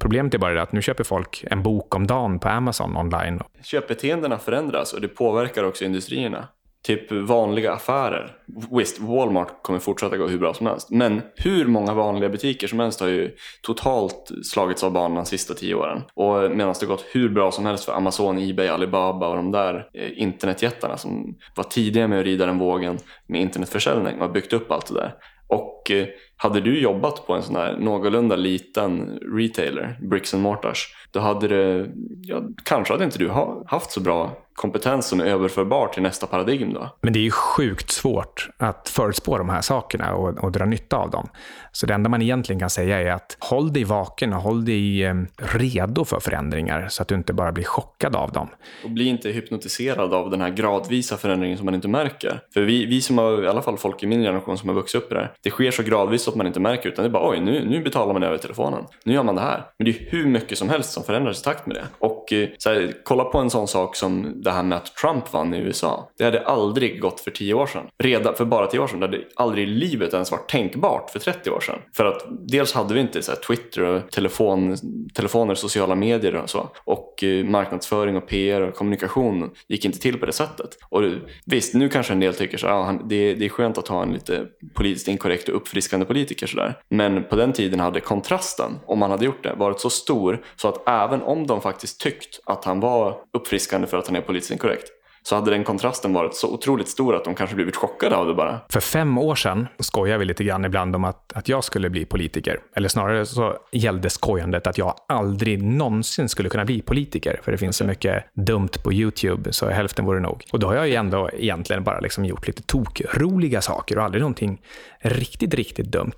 Problemet 0.00 0.34
är 0.34 0.38
bara 0.38 0.54
det 0.54 0.62
att 0.62 0.72
nu 0.72 0.82
köper 0.82 1.04
folk 1.04 1.44
en 1.50 1.62
bok 1.62 1.94
om 1.94 2.06
dagen 2.06 2.38
på 2.38 2.48
Amazon 2.48 2.96
online. 2.96 3.40
Köpbeteendena 3.62 4.38
förändras 4.38 4.92
och 4.92 5.00
det 5.00 5.08
påverkar 5.08 5.64
också 5.64 5.84
industrierna 5.84 6.48
typ 6.86 7.12
vanliga 7.12 7.72
affärer. 7.72 8.36
Visst, 8.70 9.00
Walmart 9.00 9.62
kommer 9.62 9.78
fortsätta 9.78 10.16
gå 10.16 10.26
hur 10.26 10.38
bra 10.38 10.54
som 10.54 10.66
helst. 10.66 10.90
Men 10.90 11.22
hur 11.36 11.66
många 11.66 11.94
vanliga 11.94 12.28
butiker 12.28 12.66
som 12.66 12.80
helst 12.80 13.00
har 13.00 13.08
ju 13.08 13.36
totalt 13.62 14.30
slagits 14.44 14.84
av 14.84 14.92
banan 14.92 15.14
de 15.14 15.26
sista 15.26 15.54
tio 15.54 15.74
åren. 15.74 16.02
Och 16.14 16.56
medan 16.56 16.74
det 16.80 16.86
gått 16.86 17.04
hur 17.12 17.28
bra 17.28 17.52
som 17.52 17.66
helst 17.66 17.84
för 17.84 17.92
Amazon, 17.92 18.38
Ebay, 18.38 18.68
Alibaba 18.68 19.28
och 19.28 19.36
de 19.36 19.52
där 19.52 19.88
eh, 19.94 20.22
internetjättarna 20.22 20.96
som 20.96 21.34
var 21.56 21.64
tidiga 21.64 22.08
med 22.08 22.18
att 22.18 22.24
rida 22.24 22.46
den 22.46 22.58
vågen 22.58 22.98
med 23.26 23.40
internetförsäljning 23.40 24.14
och 24.14 24.26
har 24.26 24.32
byggt 24.32 24.52
upp 24.52 24.70
allt 24.72 24.86
det 24.86 24.94
där. 24.94 25.14
Och 25.48 25.90
eh, 25.90 26.06
hade 26.36 26.60
du 26.60 26.80
jobbat 26.80 27.26
på 27.26 27.34
en 27.34 27.42
sån 27.42 27.56
här 27.56 27.76
någorlunda 27.78 28.36
liten 28.36 29.18
retailer, 29.36 29.98
bricks 30.10 30.34
and 30.34 30.42
mortars, 30.42 30.94
då 31.10 31.20
hade 31.20 31.48
det, 31.48 31.90
ja, 32.22 32.42
kanske 32.64 32.94
hade 32.94 33.04
inte 33.04 33.18
du 33.18 33.30
haft 33.66 33.90
så 33.90 34.00
bra 34.00 34.45
kompetens 34.56 35.06
som 35.06 35.20
är 35.20 35.24
överförbar 35.24 35.88
till 35.88 36.02
nästa 36.02 36.26
paradigm 36.26 36.74
då. 36.74 36.96
Men 37.00 37.12
det 37.12 37.18
är 37.18 37.22
ju 37.22 37.30
sjukt 37.30 37.90
svårt 37.90 38.48
att 38.58 38.88
förutspå 38.88 39.38
de 39.38 39.48
här 39.48 39.60
sakerna 39.60 40.14
och, 40.14 40.44
och 40.44 40.52
dra 40.52 40.64
nytta 40.64 40.96
av 40.96 41.10
dem. 41.10 41.28
Så 41.72 41.86
det 41.86 41.94
enda 41.94 42.08
man 42.08 42.22
egentligen 42.22 42.60
kan 42.60 42.70
säga 42.70 43.00
är 43.00 43.12
att 43.12 43.36
håll 43.40 43.72
dig 43.72 43.84
vaken 43.84 44.32
och 44.32 44.42
håll 44.42 44.64
dig 44.64 45.04
eh, 45.04 45.14
redo 45.36 46.04
för 46.04 46.20
förändringar 46.20 46.88
så 46.88 47.02
att 47.02 47.08
du 47.08 47.14
inte 47.14 47.32
bara 47.32 47.52
blir 47.52 47.64
chockad 47.64 48.16
av 48.16 48.32
dem. 48.32 48.48
Och 48.84 48.90
bli 48.90 49.04
inte 49.04 49.28
hypnotiserad 49.28 50.14
av 50.14 50.30
den 50.30 50.40
här 50.40 50.50
gradvisa 50.50 51.16
förändringen 51.16 51.56
som 51.56 51.64
man 51.64 51.74
inte 51.74 51.88
märker. 51.88 52.40
För 52.54 52.60
vi, 52.60 52.86
vi 52.86 53.00
som 53.00 53.18
har, 53.18 53.44
i 53.44 53.48
alla 53.48 53.62
fall 53.62 53.76
folk 53.76 54.02
i 54.02 54.06
min 54.06 54.22
generation 54.22 54.58
som 54.58 54.68
har 54.68 54.76
vuxit 54.76 55.02
upp 55.02 55.12
i 55.12 55.14
det 55.14 55.20
här, 55.20 55.32
det 55.42 55.50
sker 55.50 55.70
så 55.70 55.82
gradvis 55.82 56.28
att 56.28 56.34
man 56.34 56.46
inte 56.46 56.60
märker 56.60 56.88
utan 56.88 57.02
det 57.02 57.08
är 57.08 57.12
bara 57.12 57.30
oj, 57.30 57.40
nu, 57.40 57.64
nu 57.68 57.82
betalar 57.82 58.12
man 58.12 58.22
över 58.22 58.38
telefonen. 58.38 58.84
Nu 59.04 59.14
gör 59.14 59.22
man 59.22 59.34
det 59.34 59.40
här. 59.40 59.64
Men 59.78 59.84
det 59.84 59.90
är 59.90 60.10
hur 60.10 60.26
mycket 60.26 60.58
som 60.58 60.68
helst 60.68 60.92
som 60.92 61.04
förändras 61.04 61.40
i 61.40 61.44
takt 61.44 61.66
med 61.66 61.76
det. 61.76 61.84
Och 61.98 62.15
och 62.26 62.32
eh, 62.32 62.48
så 62.58 62.70
här, 62.70 62.92
kolla 63.04 63.24
på 63.24 63.38
en 63.38 63.50
sån 63.50 63.68
sak 63.68 63.96
som 63.96 64.42
det 64.42 64.50
här 64.50 64.62
med 64.62 64.78
att 64.78 64.96
Trump 64.96 65.32
vann 65.32 65.54
i 65.54 65.58
USA. 65.58 66.10
Det 66.18 66.24
hade 66.24 66.46
aldrig 66.46 67.00
gått 67.00 67.20
för 67.20 67.30
tio 67.30 67.54
år 67.54 67.66
sedan. 67.66 67.86
Redan 67.98 68.34
för 68.34 68.44
bara 68.44 68.66
tio 68.66 68.80
år 68.80 68.86
sedan. 68.86 69.00
Det 69.00 69.06
hade 69.06 69.24
aldrig 69.36 69.68
i 69.68 69.70
livet 69.70 70.14
ens 70.14 70.30
varit 70.30 70.48
tänkbart 70.48 71.10
för 71.10 71.18
30 71.18 71.50
år 71.50 71.60
sedan. 71.60 71.78
För 71.96 72.04
att 72.04 72.26
dels 72.48 72.72
hade 72.72 72.94
vi 72.94 73.00
inte 73.00 73.22
så 73.22 73.32
Twitter 73.46 73.82
och 73.82 74.10
telefon, 74.10 74.76
telefoner, 75.14 75.54
sociala 75.54 75.94
medier 75.94 76.36
och 76.36 76.50
så. 76.50 76.68
Och 76.84 77.24
eh, 77.24 77.44
marknadsföring 77.44 78.16
och 78.16 78.28
PR 78.28 78.60
och 78.60 78.74
kommunikation 78.74 79.50
gick 79.68 79.84
inte 79.84 79.98
till 79.98 80.18
på 80.18 80.26
det 80.26 80.32
sättet. 80.32 80.70
Och 80.88 81.02
visst, 81.46 81.74
nu 81.74 81.88
kanske 81.88 82.12
en 82.12 82.20
del 82.20 82.34
tycker 82.34 82.58
så 82.58 82.66
ja, 82.66 83.00
det, 83.04 83.34
det 83.34 83.44
är 83.44 83.48
skönt 83.48 83.78
att 83.78 83.88
ha 83.88 84.02
en 84.02 84.12
lite 84.12 84.46
politiskt 84.74 85.08
inkorrekt 85.08 85.48
och 85.48 85.56
uppfriskande 85.56 86.06
politiker 86.06 86.46
sådär. 86.46 86.78
Men 86.88 87.24
på 87.24 87.36
den 87.36 87.52
tiden 87.52 87.80
hade 87.80 88.00
kontrasten, 88.00 88.72
om 88.86 88.98
man 88.98 89.10
hade 89.10 89.24
gjort 89.24 89.42
det, 89.42 89.54
varit 89.54 89.80
så 89.80 89.90
stor 89.90 90.42
så 90.56 90.68
att 90.68 90.88
även 90.88 91.22
om 91.22 91.46
de 91.46 91.60
faktiskt 91.60 92.00
tyckte 92.00 92.15
tyckt 92.20 92.40
att 92.44 92.64
han 92.64 92.80
var 92.80 93.16
uppfriskande 93.32 93.86
för 93.86 93.98
att 93.98 94.06
han 94.06 94.16
är 94.16 94.20
politiskt 94.20 94.52
inkorrekt 94.52 94.88
så 95.22 95.34
hade 95.34 95.50
den 95.50 95.64
kontrasten 95.64 96.12
varit 96.12 96.34
så 96.34 96.54
otroligt 96.54 96.88
stor 96.88 97.16
att 97.16 97.24
de 97.24 97.34
kanske 97.34 97.56
blivit 97.56 97.76
chockade 97.76 98.16
av 98.16 98.26
det 98.26 98.34
bara. 98.34 98.60
För 98.68 98.80
fem 98.80 99.18
år 99.18 99.34
sedan 99.34 99.66
skojade 99.78 100.18
vi 100.18 100.24
lite 100.24 100.44
grann 100.44 100.64
ibland 100.64 100.96
om 100.96 101.04
att, 101.04 101.32
att 101.32 101.48
jag 101.48 101.64
skulle 101.64 101.90
bli 101.90 102.04
politiker. 102.04 102.60
Eller 102.76 102.88
snarare 102.88 103.26
så 103.26 103.56
gällde 103.72 104.10
skojandet 104.10 104.66
att 104.66 104.78
jag 104.78 104.94
aldrig 105.08 105.62
någonsin 105.62 106.28
skulle 106.28 106.48
kunna 106.48 106.64
bli 106.64 106.82
politiker. 106.82 107.40
För 107.42 107.52
det 107.52 107.58
finns 107.58 107.76
så 107.76 107.84
mycket 107.84 108.24
dumt 108.34 108.70
på 108.84 108.92
YouTube, 108.92 109.52
så 109.52 109.68
hälften 109.68 110.04
vore 110.04 110.20
nog. 110.20 110.44
Och 110.52 110.58
då 110.58 110.66
har 110.66 110.74
jag 110.74 110.88
ju 110.88 110.94
ändå 110.94 111.30
egentligen 111.32 111.84
bara 111.84 112.00
liksom 112.00 112.24
gjort 112.24 112.46
lite 112.46 112.62
tokroliga 112.62 113.60
saker 113.60 113.98
och 113.98 114.04
aldrig 114.04 114.20
någonting 114.20 114.60
riktigt, 115.00 115.54
riktigt 115.54 115.86
dumt 115.86 116.16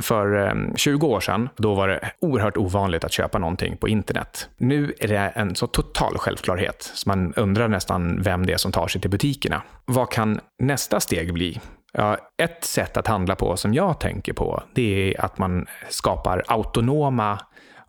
för 0.00 0.34
ehm, 0.36 0.76
20 0.76 1.06
år 1.06 1.20
sedan, 1.20 1.48
då 1.56 1.74
var 1.74 1.88
det 1.88 2.10
oerhört 2.20 2.56
ovanligt 2.56 3.04
att 3.04 3.12
köpa 3.12 3.38
någonting 3.38 3.76
på 3.76 3.88
internet. 3.88 4.48
Nu 4.56 4.94
är 5.00 5.08
det 5.08 5.18
en 5.18 5.54
så 5.54 5.66
total 5.66 6.18
självklarhet, 6.18 6.90
så 6.94 7.08
man 7.08 7.34
undrar 7.34 7.68
nästan 7.68 8.22
vem 8.22 8.46
det 8.46 8.52
är 8.52 8.56
som 8.56 8.72
tar 8.72 8.88
sig 8.88 9.00
till 9.00 9.10
butikerna. 9.10 9.62
Vad 9.84 10.10
kan 10.10 10.40
nästa 10.58 11.00
steg 11.00 11.32
bli? 11.32 11.60
Ja, 11.92 12.16
ett 12.42 12.64
sätt 12.64 12.96
att 12.96 13.06
handla 13.06 13.36
på 13.36 13.56
som 13.56 13.74
jag 13.74 14.00
tänker 14.00 14.32
på, 14.32 14.62
det 14.74 15.14
är 15.14 15.24
att 15.24 15.38
man 15.38 15.66
skapar 15.88 16.44
autonoma 16.46 17.38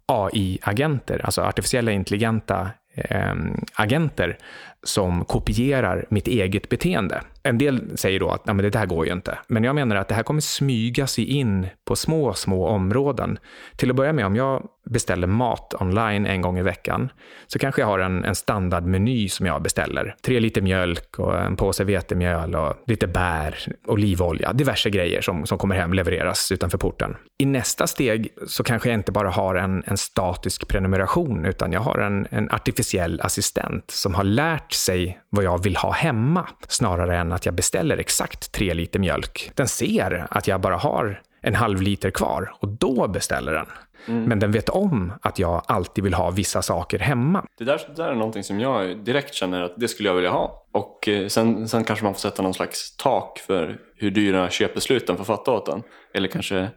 AI-agenter, 0.05 1.25
alltså 1.25 1.41
artificiella 1.41 1.91
intelligenta 1.91 2.69
eh, 2.95 3.33
agenter 3.73 4.37
som 4.83 5.25
kopierar 5.25 6.05
mitt 6.09 6.27
eget 6.27 6.69
beteende. 6.69 7.21
En 7.49 7.57
del 7.57 7.97
säger 7.97 8.19
då 8.19 8.29
att 8.29 8.45
Nej, 8.45 8.55
men 8.55 8.71
det 8.71 8.77
här 8.77 8.85
går 8.85 9.05
ju 9.05 9.13
inte. 9.13 9.37
Men 9.47 9.63
jag 9.63 9.75
menar 9.75 9.95
att 9.95 10.07
det 10.07 10.15
här 10.15 10.23
kommer 10.23 10.41
smyga 10.41 11.07
sig 11.07 11.25
in 11.25 11.67
på 11.85 11.95
små, 11.95 12.33
små 12.33 12.67
områden. 12.67 13.39
Till 13.75 13.89
att 13.89 13.95
börja 13.95 14.13
med, 14.13 14.25
om 14.25 14.35
jag 14.35 14.63
beställer 14.89 15.27
mat 15.27 15.73
online 15.79 16.25
en 16.25 16.41
gång 16.41 16.59
i 16.59 16.61
veckan 16.61 17.09
så 17.47 17.59
kanske 17.59 17.81
jag 17.81 17.87
har 17.87 17.99
en, 17.99 18.23
en 18.25 18.35
standardmeny 18.35 19.29
som 19.29 19.45
jag 19.45 19.61
beställer. 19.61 20.15
Tre 20.25 20.39
liter 20.39 20.61
mjölk 20.61 21.19
och 21.19 21.39
en 21.39 21.55
påse 21.55 21.83
vetemjöl 21.83 22.55
och 22.55 22.75
lite 22.85 23.07
bär, 23.07 23.55
olivolja, 23.87 24.53
diverse 24.53 24.89
grejer 24.89 25.21
som, 25.21 25.45
som 25.45 25.57
kommer 25.57 25.75
hem 25.75 25.93
levereras 25.93 26.51
utanför 26.51 26.77
porten. 26.77 27.15
I 27.37 27.45
nästa 27.45 27.87
steg 27.87 28.29
så 28.47 28.63
kanske 28.63 28.89
jag 28.89 28.99
inte 28.99 29.11
bara 29.11 29.29
har 29.29 29.55
en, 29.55 29.83
en 29.85 29.97
statisk 29.97 30.67
prenumeration 30.67 31.45
utan 31.45 31.71
jag 31.71 31.81
har 31.81 31.97
en, 31.97 32.27
en 32.29 32.51
artificiell 32.51 33.21
assistent 33.21 33.91
som 33.91 34.15
har 34.15 34.23
lärt 34.23 34.71
sig 34.71 35.19
vad 35.29 35.43
jag 35.43 35.63
vill 35.63 35.75
ha 35.75 35.91
hemma 35.91 36.47
snarare 36.67 37.17
än 37.17 37.31
att 37.39 37.45
jag 37.45 37.55
beställer 37.55 37.97
exakt 37.97 38.51
tre 38.51 38.73
liter 38.73 38.99
mjölk. 38.99 39.51
Den 39.55 39.67
ser 39.67 40.27
att 40.29 40.47
jag 40.47 40.61
bara 40.61 40.77
har 40.77 41.21
en 41.41 41.55
halv 41.55 41.81
liter 41.81 42.11
kvar 42.11 42.51
och 42.59 42.67
då 42.67 43.07
beställer 43.07 43.53
den. 43.53 43.65
Mm. 44.07 44.23
Men 44.23 44.39
den 44.39 44.51
vet 44.51 44.69
om 44.69 45.13
att 45.21 45.39
jag 45.39 45.61
alltid 45.65 46.03
vill 46.03 46.13
ha 46.13 46.31
vissa 46.31 46.61
saker 46.61 46.99
hemma. 46.99 47.45
Det 47.57 47.63
där, 47.63 47.81
det 47.87 48.03
där 48.03 48.09
är 48.09 48.15
någonting 48.15 48.43
som 48.43 48.59
jag 48.59 49.03
direkt 49.03 49.33
känner 49.33 49.61
att 49.61 49.73
det 49.77 49.87
skulle 49.87 50.09
jag 50.09 50.15
vilja 50.15 50.29
ha. 50.31 50.65
Och 50.71 51.07
eh, 51.07 51.27
sen, 51.27 51.67
sen 51.67 51.83
kanske 51.83 52.05
man 52.05 52.13
får 52.13 52.19
sätta 52.19 52.43
någon 52.43 52.53
slags 52.53 52.95
tak 52.97 53.39
för 53.39 53.77
hur 53.95 54.11
dyra 54.11 54.49
köpbesluten 54.49 55.17
får 55.17 55.23
fatta 55.23 55.51
åt 55.51 55.65
den. 55.65 55.83
Eller 56.13 56.27
kanske 56.27 56.67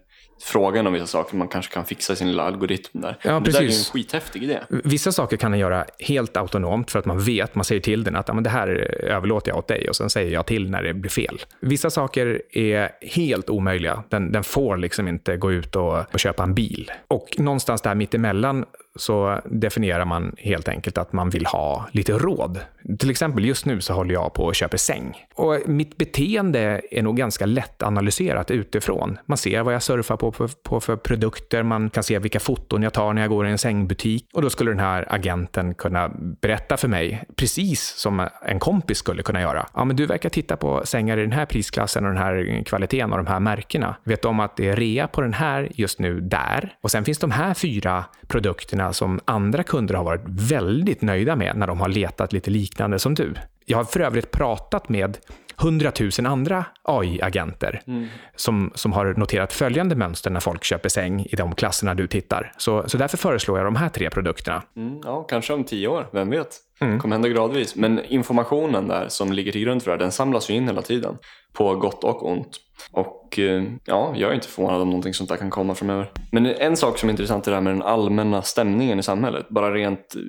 frågan 0.41 0.87
om 0.87 0.93
vissa 0.93 1.07
saker. 1.07 1.37
Man 1.37 1.49
kanske 1.49 1.75
kan 1.75 1.85
fixa 1.85 2.17
sin 2.17 2.29
lilla 2.29 2.43
algoritm 2.43 3.01
där. 3.01 3.19
Ja, 3.23 3.41
det 3.41 3.51
där 3.51 3.61
är 3.61 3.67
en 3.67 3.73
skithäftig 3.73 4.43
idé. 4.43 4.59
Vissa 4.69 5.13
saker 5.13 5.37
kan 5.37 5.51
den 5.51 5.61
göra 5.61 5.85
helt 5.99 6.37
autonomt 6.37 6.91
för 6.91 6.99
att 6.99 7.05
man 7.05 7.21
vet, 7.21 7.55
man 7.55 7.65
säger 7.65 7.81
till 7.81 8.05
den 8.05 8.17
att 8.17 8.35
men 8.35 8.43
det 8.43 8.51
här 8.51 8.69
överlåter 9.05 9.51
jag 9.51 9.59
åt 9.59 9.69
dig 9.69 9.89
och 9.89 9.97
sen 9.97 10.11
säger 10.11 10.33
jag 10.33 10.47
till 10.47 10.71
när 10.71 10.83
det 10.83 10.95
blir 10.95 11.11
fel. 11.11 11.41
Vissa 11.61 11.91
saker 11.91 12.43
är 12.51 12.91
helt 13.03 13.51
omöjliga. 13.51 14.05
Den, 14.09 14.33
den 14.33 14.45
får 14.45 14.77
liksom 14.77 15.09
inte 15.09 15.37
gå 15.37 15.53
ut 15.53 15.77
och, 15.77 16.13
och 16.13 16.21
köpa 16.21 16.43
en 16.43 16.55
bil. 16.55 16.91
Och 17.09 17.35
någonstans 17.39 17.83
där 17.83 17.95
mittemellan 17.95 18.65
så 18.97 19.41
definierar 19.45 20.05
man 20.05 20.35
helt 20.39 20.69
enkelt 20.69 20.99
att 20.99 21.13
man 21.13 21.31
vill 21.31 21.47
ha 21.47 21.89
lite 21.93 22.13
råd. 22.13 22.61
Till 22.99 23.11
exempel 23.11 23.45
just 23.45 23.67
nu 23.67 23.81
så 23.81 23.93
håller 23.93 24.15
jag 24.15 24.35
på 24.35 24.49
att 24.49 24.57
köpa 24.57 24.79
säng. 24.79 25.27
Och 25.35 25.59
mitt 25.67 25.97
beteende 25.97 26.81
är 26.91 27.03
nog 27.03 27.17
ganska 27.17 27.47
lätt 27.47 27.83
analyserat 27.83 28.51
utifrån. 28.51 29.19
Man 29.27 29.39
ser 29.39 29.63
vad 29.63 29.75
jag 29.75 29.83
surfar 29.83 30.17
på, 30.17 30.33
på, 30.33 30.49
på 30.63 30.81
för 30.81 30.97
produkter, 30.97 31.63
man 31.63 31.91
kan 31.91 32.03
se 32.03 32.19
vilka 32.19 32.41
foton 32.41 32.83
jag 32.83 32.93
tar 32.93 33.13
när 33.13 33.23
jag 33.23 33.31
går 33.31 33.47
i 33.47 33.51
en 33.51 33.59
sängbutik. 33.59 34.27
Och 34.33 34.43
då 34.43 34.51
skulle 34.51 34.71
den 34.71 34.81
här 34.81 35.07
agenten 35.09 35.75
kunna 35.75 36.11
berätta 36.41 36.77
för 36.77 36.89
mig, 36.89 37.25
precis 37.37 37.95
som 37.97 38.29
en 38.43 38.59
kompis 38.59 38.99
skulle 38.99 39.23
kunna 39.23 39.41
göra. 39.41 39.67
Ja, 39.75 39.85
men 39.85 39.97
du 39.97 40.07
verkar 40.07 40.29
titta 40.29 40.57
på 40.57 40.83
sängar 40.85 41.19
i 41.19 41.21
den 41.21 41.33
här 41.33 41.47
prisklassen 41.47 42.05
och 42.05 42.11
den 42.11 42.23
här 42.23 42.63
kvaliteten 42.65 43.13
och 43.13 43.19
de 43.19 43.27
här 43.27 43.41
märkena. 43.41 43.97
Vet 44.05 44.23
du 44.23 44.29
om 44.29 44.41
att 44.41 44.57
det 44.57 44.69
är 44.69 44.77
rea 44.77 45.09
på 45.09 45.21
den 45.21 45.33
här 45.33 45.69
just 45.75 45.99
nu 45.99 46.21
där? 46.21 46.77
Och 46.81 46.91
sen 46.91 47.05
finns 47.05 47.19
de 47.19 47.31
här 47.31 47.55
fyra 47.55 48.05
produkterna 48.27 48.82
produkterna 48.83 48.93
som 48.93 49.21
andra 49.25 49.63
kunder 49.63 49.95
har 49.95 50.05
varit 50.05 50.25
väldigt 50.27 51.03
nöjda 51.03 51.37
med 51.37 51.57
när 51.57 51.67
de 51.67 51.81
har 51.81 51.89
letat 51.89 52.33
lite 52.33 52.51
liknande 52.51 52.99
som 52.99 53.15
du. 53.15 53.35
Jag 53.67 53.79
har 53.79 53.85
för 53.85 54.01
övrigt 54.01 54.31
pratat 54.31 54.89
med 54.89 55.19
hundratusen 55.57 56.27
andra 56.27 56.65
AI-agenter 56.85 57.81
mm. 57.87 58.09
som, 58.37 58.71
som 58.75 58.93
har 58.93 59.15
noterat 59.17 59.53
följande 59.53 59.95
mönster 59.97 60.31
när 60.31 60.41
folk 60.41 60.65
köper 60.65 60.89
säng 60.89 61.27
i 61.31 61.37
de 61.37 61.55
klasserna 61.55 61.95
du 61.95 62.07
tittar. 62.07 62.53
Så, 62.59 62.89
så 62.89 62.99
därför 62.99 63.19
föreslår 63.19 63.59
jag 63.59 63.67
de 63.67 63.77
här 63.77 63.89
tre 63.89 64.11
produkterna. 64.11 64.63
Mm, 64.77 65.01
ja, 65.05 65.23
kanske 65.23 65.53
om 65.53 65.65
tio 65.65 65.89
år, 65.89 66.07
vem 66.13 66.31
vet? 66.31 66.59
Mm. 66.81 67.01
kommer 67.01 67.17
hända 67.17 67.29
gradvis. 67.29 67.77
Men 67.77 68.01
informationen 68.05 68.89
där 68.89 69.09
som 69.09 69.33
ligger 69.33 69.53
till 69.53 69.61
grund 69.61 69.83
för 69.83 69.91
det 69.91 69.95
här, 69.95 69.99
den 69.99 70.13
samlas 70.13 70.51
ju 70.51 70.55
in 70.55 70.69
hela 70.69 70.83
tiden. 70.83 71.19
På 71.53 71.75
gott 71.77 72.05
och 72.05 72.29
ont. 72.31 72.59
Och 72.91 73.39
eh, 73.39 73.63
ja, 73.85 74.15
jag 74.17 74.31
är 74.31 74.35
inte 74.35 74.49
förvånad 74.49 74.81
om 74.81 74.89
någonting 74.89 75.15
sånt 75.15 75.31
där 75.31 75.37
kan 75.37 75.51
komma 75.51 75.75
framöver. 75.75 76.11
Men 76.33 76.47
en 76.47 76.77
sak 76.77 76.99
som 76.99 77.09
är 77.09 77.11
intressant 77.11 77.47
är 77.47 77.51
det 77.51 77.57
här 77.57 77.63
med 77.63 77.73
den 77.73 77.83
allmänna 77.83 78.43
stämningen 78.43 78.99
i 78.99 79.03
samhället. 79.03 79.49
Bara 79.49 79.75
rent 79.75 80.15
eh, 80.15 80.21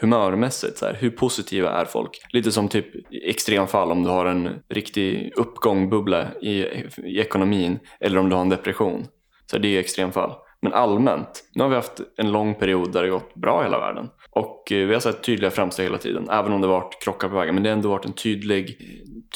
humörmässigt. 0.00 0.78
Så 0.78 0.86
här, 0.86 0.96
hur 1.00 1.10
positiva 1.10 1.70
är 1.70 1.84
folk? 1.84 2.10
Lite 2.32 2.52
som 2.52 2.68
typ 2.68 2.86
extremfall 3.28 3.90
om 3.90 4.02
du 4.02 4.08
har 4.08 4.26
en 4.26 4.48
riktig 4.68 5.32
uppgångbubbla 5.36 6.26
i, 6.42 6.64
i 7.04 7.20
ekonomin. 7.20 7.78
Eller 8.00 8.18
om 8.18 8.28
du 8.28 8.34
har 8.34 8.42
en 8.42 8.48
depression. 8.48 9.06
Så 9.50 9.58
det 9.58 9.76
är 9.76 9.80
extremfall. 9.80 10.32
Men 10.62 10.72
allmänt, 10.72 11.44
nu 11.54 11.62
har 11.62 11.68
vi 11.70 11.76
haft 11.76 12.00
en 12.16 12.32
lång 12.32 12.54
period 12.54 12.92
där 12.92 13.02
det 13.02 13.08
gått 13.08 13.34
bra 13.34 13.60
i 13.60 13.64
hela 13.64 13.78
världen. 13.78 14.08
Och 14.30 14.72
eh, 14.72 14.86
vi 14.86 14.92
har 14.94 15.00
sett 15.00 15.22
tydliga 15.22 15.50
framsteg 15.50 15.84
hela 15.84 15.98
tiden, 15.98 16.30
även 16.30 16.52
om 16.52 16.60
det 16.60 16.66
varit 16.66 17.02
krockar 17.02 17.28
på 17.28 17.34
vägen. 17.34 17.54
Men 17.54 17.64
det 17.64 17.70
har 17.70 17.76
ändå 17.76 17.88
varit 17.88 18.04
en 18.04 18.12
tydlig, 18.12 18.76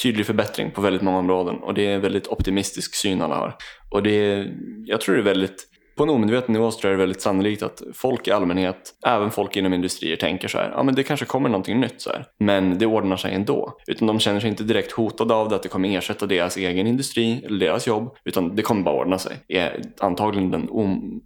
tydlig 0.03 0.25
förbättring 0.25 0.71
på 0.71 0.81
väldigt 0.81 1.01
många 1.01 1.17
områden. 1.17 1.55
Och 1.55 1.73
det 1.73 1.87
är 1.87 1.95
en 1.95 2.01
väldigt 2.01 2.27
optimistisk 2.27 2.95
syn 2.95 3.21
alla 3.21 3.35
har. 3.35 3.55
Och 3.89 4.03
det 4.03 4.11
är, 4.11 4.53
jag 4.85 5.01
tror 5.01 5.15
det 5.15 5.21
är 5.21 5.25
väldigt 5.25 5.67
på 5.95 6.03
en 6.03 6.09
omedveten 6.09 6.53
nivå 6.53 6.71
så 6.71 6.79
tror 6.79 6.91
jag 6.91 6.99
det 6.99 7.01
är 7.01 7.05
väldigt 7.05 7.21
sannolikt 7.21 7.63
att 7.63 7.81
folk 7.93 8.27
i 8.27 8.31
allmänhet, 8.31 8.93
även 9.05 9.31
folk 9.31 9.55
inom 9.55 9.73
industrier, 9.73 10.15
tänker 10.15 10.47
så 10.47 10.57
här, 10.57 10.71
ja 10.75 10.83
men 10.83 10.95
det 10.95 11.03
kanske 11.03 11.25
kommer 11.25 11.49
någonting 11.49 11.79
nytt 11.79 12.01
så 12.01 12.09
här. 12.09 12.25
Men 12.39 12.77
det 12.77 12.85
ordnar 12.85 13.17
sig 13.17 13.33
ändå. 13.33 13.77
Utan 13.87 14.07
de 14.07 14.19
känner 14.19 14.39
sig 14.39 14.49
inte 14.49 14.63
direkt 14.63 14.91
hotade 14.91 15.33
av 15.33 15.49
det, 15.49 15.55
att 15.55 15.63
det 15.63 15.69
kommer 15.69 15.97
ersätta 15.97 16.25
deras 16.25 16.57
egen 16.57 16.87
industri 16.87 17.43
eller 17.45 17.59
deras 17.59 17.87
jobb. 17.87 18.15
Utan 18.25 18.55
det 18.55 18.61
kommer 18.61 18.81
bara 18.83 18.95
ordna 18.95 19.17
sig. 19.17 19.37
Det 19.47 19.57
Är 19.57 19.81
antagligen 19.99 20.51
den 20.51 20.69
om 20.69 21.21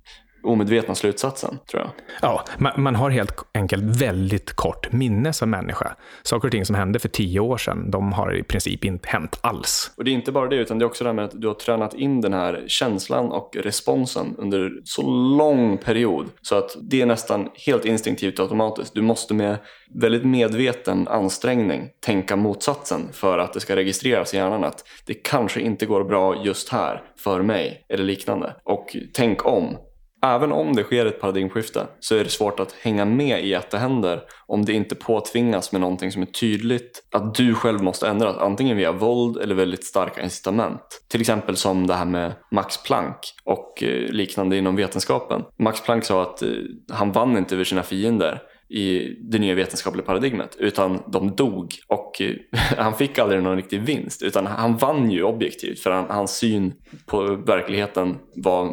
omedvetna 0.46 0.96
slutsatsen, 0.96 1.58
tror 1.72 1.82
jag. 1.82 1.92
Ja, 2.22 2.44
man, 2.58 2.84
man, 2.84 2.96
har 2.96 3.10
helt 3.10 3.46
enkelt 3.54 4.02
väldigt 4.02 4.54
kort 4.54 4.92
minne 4.92 5.34
som 5.34 5.50
människa. 5.50 5.96
Saker 6.24 6.48
och 6.48 6.52
ting 6.52 6.66
som 6.66 6.76
hände 6.76 7.00
för 7.00 7.10
tio 7.10 7.40
år 7.40 7.58
sedan, 7.58 7.92
de 7.92 8.14
har 8.14 8.36
i 8.36 8.44
princip 8.44 8.86
inte 8.86 9.10
hänt 9.10 9.40
alls. 9.42 9.92
Och 9.98 10.04
det 10.04 10.12
är 10.12 10.14
inte 10.14 10.32
bara 10.32 10.48
det, 10.48 10.56
utan 10.56 10.80
det 10.80 10.84
är 10.84 10.88
också 10.88 11.04
det 11.04 11.10
här 11.10 11.16
med 11.16 11.26
att 11.26 11.42
du 11.42 11.48
har 11.48 11.54
tränat 11.54 11.94
in 11.94 12.22
den 12.22 12.34
här 12.34 12.64
känslan 12.68 13.32
och 13.32 13.56
responsen 13.56 14.36
under 14.38 14.72
så 14.84 15.02
lång 15.38 15.78
period. 15.78 16.26
Så 16.42 16.56
att 16.56 16.76
det 16.82 17.02
är 17.02 17.06
nästan 17.06 17.50
helt 17.66 17.86
instinktivt 17.86 18.40
automatiskt. 18.40 18.94
Du 18.94 19.02
måste 19.02 19.34
med 19.34 19.58
väldigt 19.94 20.26
medveten 20.26 21.08
ansträngning 21.08 21.90
tänka 22.06 22.36
motsatsen 22.36 23.02
för 23.12 23.38
att 23.38 23.54
det 23.54 23.60
ska 23.60 23.76
registreras 23.76 24.34
i 24.34 24.38
hjärnan 24.38 24.64
att 24.64 24.84
det 25.06 25.14
kanske 25.14 25.62
inte 25.62 25.86
går 25.86 26.04
bra 26.04 26.44
just 26.44 26.70
här 26.70 27.02
för 27.18 27.42
mig 27.42 27.86
eller 27.90 28.04
liknande. 28.04 28.56
Och 28.64 28.96
tänk 29.14 29.46
om 29.46 29.78
Även 30.22 30.52
om 30.52 30.76
det 30.76 30.84
sker 30.84 31.06
ett 31.06 31.22
paradigmskifte 31.22 31.88
så 32.00 32.16
är 32.16 32.24
det 32.24 32.30
svårt 32.30 32.60
att 32.60 32.72
hänga 32.72 33.06
med 33.06 33.46
i 33.46 33.56
att 33.56 33.72
det 33.72 33.78
händer 33.78 34.22
om 34.48 34.66
det 34.66 34.74
inte 34.74 34.96
påtvingas 34.96 35.72
med 35.72 35.82
någonting 35.82 36.12
som 36.12 36.22
är 36.22 36.26
tydligt 36.26 37.04
att 37.12 37.36
du 37.36 37.56
själv 37.56 37.84
måste 37.84 38.08
ändras, 38.08 38.38
antingen 38.38 38.78
via 38.78 38.92
våld 38.92 39.38
eller 39.38 39.56
väldigt 39.56 39.86
starka 39.86 40.24
incitament. 40.24 41.04
Till 41.08 41.22
exempel 41.22 41.56
som 41.56 41.88
det 41.88 41.94
här 41.94 42.06
med 42.06 42.34
Max 42.52 42.84
Planck 42.84 43.18
och 43.44 43.84
eh, 43.84 44.10
liknande 44.10 44.58
inom 44.58 44.76
vetenskapen. 44.76 45.42
Max 45.60 45.82
Planck 45.84 46.04
sa 46.04 46.22
att 46.22 46.42
eh, 46.42 46.50
han 46.92 47.12
vann 47.12 47.38
inte 47.38 47.56
över 47.56 47.64
sina 47.64 47.84
fiender 47.84 48.42
i 48.70 49.16
det 49.22 49.40
nya 49.40 49.56
vetenskapliga 49.56 50.06
paradigmet 50.06 50.56
utan 50.60 51.04
de 51.08 51.36
dog 51.36 51.74
och 51.88 52.22
eh, 52.22 52.36
han 52.78 52.94
fick 52.94 53.20
aldrig 53.20 53.44
någon 53.44 53.56
riktig 53.56 53.82
vinst 53.82 54.22
utan 54.22 54.46
han 54.46 54.78
vann 54.78 55.12
ju 55.12 55.24
objektivt 55.24 55.80
för 55.80 55.92
han, 55.92 56.06
hans 56.10 56.38
syn 56.38 56.74
på 57.06 57.36
verkligheten 57.36 58.18
var 58.36 58.70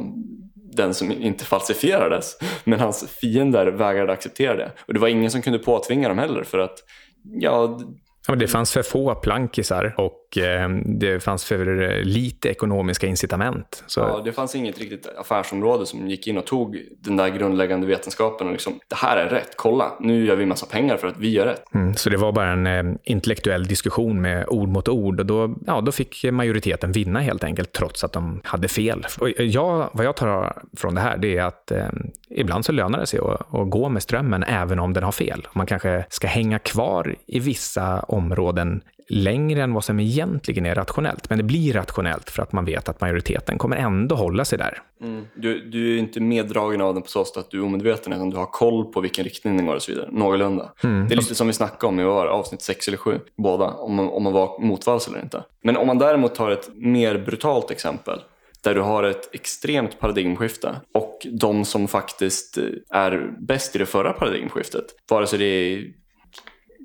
den 0.77 0.95
som 0.95 1.13
inte 1.13 1.45
falsifierades. 1.45 2.39
Men 2.65 2.81
hans 2.81 3.09
fiender 3.09 3.67
vägrade 3.67 4.13
acceptera 4.13 4.57
det. 4.57 4.73
Och 4.87 4.95
det 4.95 5.01
var 5.01 5.09
ingen 5.09 5.31
som 5.31 5.43
kunde 5.43 5.59
påtvinga 5.59 6.09
dem 6.09 6.19
heller 6.19 6.45
för 6.45 6.59
att, 6.59 6.79
ja... 7.25 7.79
ja 8.27 8.33
men 8.33 8.39
det 8.39 8.49
fanns 8.49 8.73
för 8.73 8.83
få 8.83 9.15
plankisar 9.15 9.95
och 9.99 10.22
och 10.33 10.39
eh, 10.39 10.69
det 10.85 11.21
fanns 11.21 11.45
för 11.45 12.05
lite 12.05 12.49
ekonomiska 12.49 13.07
incitament. 13.07 13.85
Så... 13.87 14.01
Ja, 14.01 14.23
det 14.25 14.33
fanns 14.33 14.55
inget 14.55 14.79
riktigt 14.79 15.09
affärsområde 15.19 15.87
som 15.87 16.09
gick 16.09 16.27
in 16.27 16.39
och 16.39 16.47
tog 16.47 16.79
den 17.01 17.17
där 17.17 17.29
grundläggande 17.29 17.87
vetenskapen 17.87 18.47
och 18.47 18.53
liksom, 18.53 18.81
det 18.89 18.97
här 18.97 19.17
är 19.17 19.29
rätt, 19.29 19.57
kolla, 19.57 19.93
nu 20.01 20.27
gör 20.27 20.37
vi 20.37 20.47
massa 20.47 20.67
pengar 20.67 20.97
för 20.97 21.09
att 21.09 21.19
vi 21.19 21.31
gör 21.31 21.47
rätt. 21.47 21.75
Mm, 21.75 21.95
så 21.95 22.11
det 22.11 22.17
var 22.17 22.33
bara 22.33 22.51
en 22.51 22.67
eh, 22.67 22.95
intellektuell 23.05 23.67
diskussion 23.67 24.21
med 24.21 24.47
ord 24.49 24.69
mot 24.69 24.89
ord 24.89 25.21
och 25.21 25.27
då, 25.27 25.55
ja, 25.67 25.81
då 25.81 25.93
fick 25.93 26.25
majoriteten 26.33 26.93
vinna 26.93 27.21
helt 27.21 27.45
enkelt, 27.45 27.73
trots 27.73 28.05
att 28.05 28.13
de 28.13 28.41
hade 28.45 28.69
fel. 28.69 29.07
Och 29.21 29.31
jag, 29.31 29.91
vad 29.93 30.07
jag 30.07 30.17
tar 30.17 30.63
från 30.77 30.95
det 30.95 31.01
här, 31.01 31.17
det 31.17 31.37
är 31.37 31.43
att 31.43 31.71
eh, 31.71 31.89
ibland 32.31 32.65
så 32.65 32.73
lönar 32.73 32.99
det 32.99 33.07
sig 33.07 33.21
att, 33.21 33.55
att 33.55 33.71
gå 33.71 33.89
med 33.89 34.03
strömmen, 34.03 34.43
även 34.43 34.79
om 34.79 34.93
den 34.93 35.03
har 35.03 35.13
fel. 35.13 35.47
Man 35.53 35.67
kanske 35.67 36.05
ska 36.09 36.27
hänga 36.27 36.59
kvar 36.59 37.15
i 37.27 37.39
vissa 37.39 38.01
områden 38.01 38.83
längre 39.13 39.63
än 39.63 39.75
vad 39.75 39.85
som 39.85 40.01
egentligen 40.01 40.67
är 40.67 40.75
rationellt. 40.75 41.31
Men 41.31 41.39
det 41.39 41.45
blir 41.45 41.73
rationellt 41.73 42.31
för 42.31 42.43
att 42.43 42.53
man 42.53 42.65
vet 42.65 42.89
att 42.89 43.01
majoriteten 43.01 43.59
kommer 43.59 43.77
ändå 43.77 44.15
hålla 44.15 44.45
sig 44.45 44.59
där. 44.59 44.83
Mm. 45.03 45.25
Du, 45.35 45.71
du, 45.71 45.95
är 45.95 45.99
inte 45.99 46.21
meddragen 46.21 46.81
av 46.81 46.95
den 46.95 47.03
på 47.03 47.09
så 47.09 47.25
sätt 47.25 47.37
att 47.37 47.51
du 47.51 47.59
är 47.59 47.65
omedveten, 47.65 48.13
utan 48.13 48.31
du 48.31 48.37
har 48.37 48.47
koll 48.47 48.93
på 48.93 49.01
vilken 49.01 49.25
riktning 49.25 49.57
den 49.57 49.67
går 49.67 49.75
och 49.75 49.83
så 49.83 49.93
vidare. 49.93 50.09
Någorlunda. 50.13 50.73
Mm. 50.85 51.09
Det 51.09 51.15
är 51.15 51.17
lite 51.17 51.35
som 51.35 51.47
vi 51.47 51.53
snackade 51.53 51.87
om 51.87 52.01
i 52.01 52.05
var, 52.05 52.27
avsnitt 52.27 52.63
6 52.63 52.89
eller 52.89 52.99
7, 52.99 53.21
båda, 53.37 53.67
om 53.67 53.95
man, 53.95 54.09
om 54.09 54.23
man 54.23 54.33
var 54.33 54.61
motvalls 54.61 55.09
eller 55.09 55.23
inte. 55.23 55.45
Men 55.63 55.77
om 55.77 55.87
man 55.87 55.99
däremot 55.99 56.35
tar 56.35 56.51
ett 56.51 56.71
mer 56.75 57.19
brutalt 57.19 57.71
exempel, 57.71 58.21
där 58.63 58.75
du 58.75 58.81
har 58.81 59.03
ett 59.03 59.35
extremt 59.35 60.01
paradigmskifte 60.01 60.77
och 60.95 61.27
de 61.33 61.65
som 61.65 61.89
faktiskt 61.89 62.59
är 62.91 63.31
bäst 63.39 63.77
i 63.77 63.79
det 63.79 63.87
förra 63.87 64.13
paradigmskiftet, 64.13 64.85
vare 65.11 65.27
sig 65.27 65.39
det 65.39 65.45
är 65.45 66.02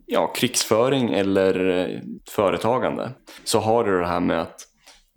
ja, 0.07 0.27
krigsföring 0.27 1.13
eller 1.13 1.69
eh, 1.69 1.99
företagande 2.29 3.11
så 3.43 3.59
har 3.59 3.83
du 3.83 3.99
det 3.99 4.07
här 4.07 4.19
med 4.19 4.41
att 4.41 4.61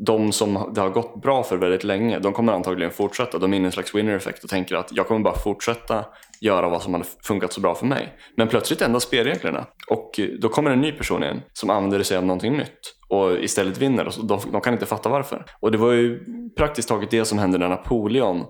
de 0.07 0.33
som 0.33 0.73
det 0.75 0.81
har 0.81 0.91
gått 0.91 1.23
bra 1.23 1.43
för 1.43 1.57
väldigt 1.57 1.85
länge, 1.85 2.19
de 2.19 2.33
kommer 2.33 2.53
antagligen 2.53 2.93
fortsätta. 2.93 3.39
De 3.39 3.53
är 3.53 3.57
inne 3.57 3.65
i 3.65 3.67
en 3.67 3.73
slags 3.73 3.95
winner 3.95 4.17
effect 4.17 4.45
och 4.45 4.51
tänker 4.51 4.77
att 4.77 4.89
jag 4.93 5.07
kommer 5.07 5.21
bara 5.21 5.39
fortsätta 5.39 6.05
göra 6.41 6.69
vad 6.69 6.83
som 6.83 6.95
har 6.95 7.05
funkat 7.23 7.53
så 7.53 7.61
bra 7.61 7.75
för 7.75 7.87
mig. 7.87 8.17
Men 8.37 8.49
plötsligt 8.49 8.83
ändras 8.83 9.03
spelreglerna 9.03 9.67
och 9.91 10.21
eh, 10.21 10.29
då 10.41 10.49
kommer 10.49 10.71
en 10.71 10.81
ny 10.81 10.93
person 10.93 11.25
in 11.25 11.41
som 11.53 11.71
använder 11.71 12.03
sig 12.03 12.17
av 12.17 12.25
någonting 12.25 12.57
nytt 12.57 12.95
och 13.09 13.39
istället 13.39 13.79
vinner 13.79 14.07
och 14.07 14.27
de, 14.27 14.41
de 14.53 14.61
kan 14.61 14.73
inte 14.73 14.87
fatta 14.87 15.09
varför. 15.09 15.45
Och 15.61 15.73
det 15.73 15.79
var 15.79 15.93
ju 15.93 16.21
praktiskt 16.57 16.89
taget 16.89 17.11
det 17.11 17.25
som 17.25 17.39
hände 17.39 17.59
när 17.59 17.69
Napoleon 17.69 18.45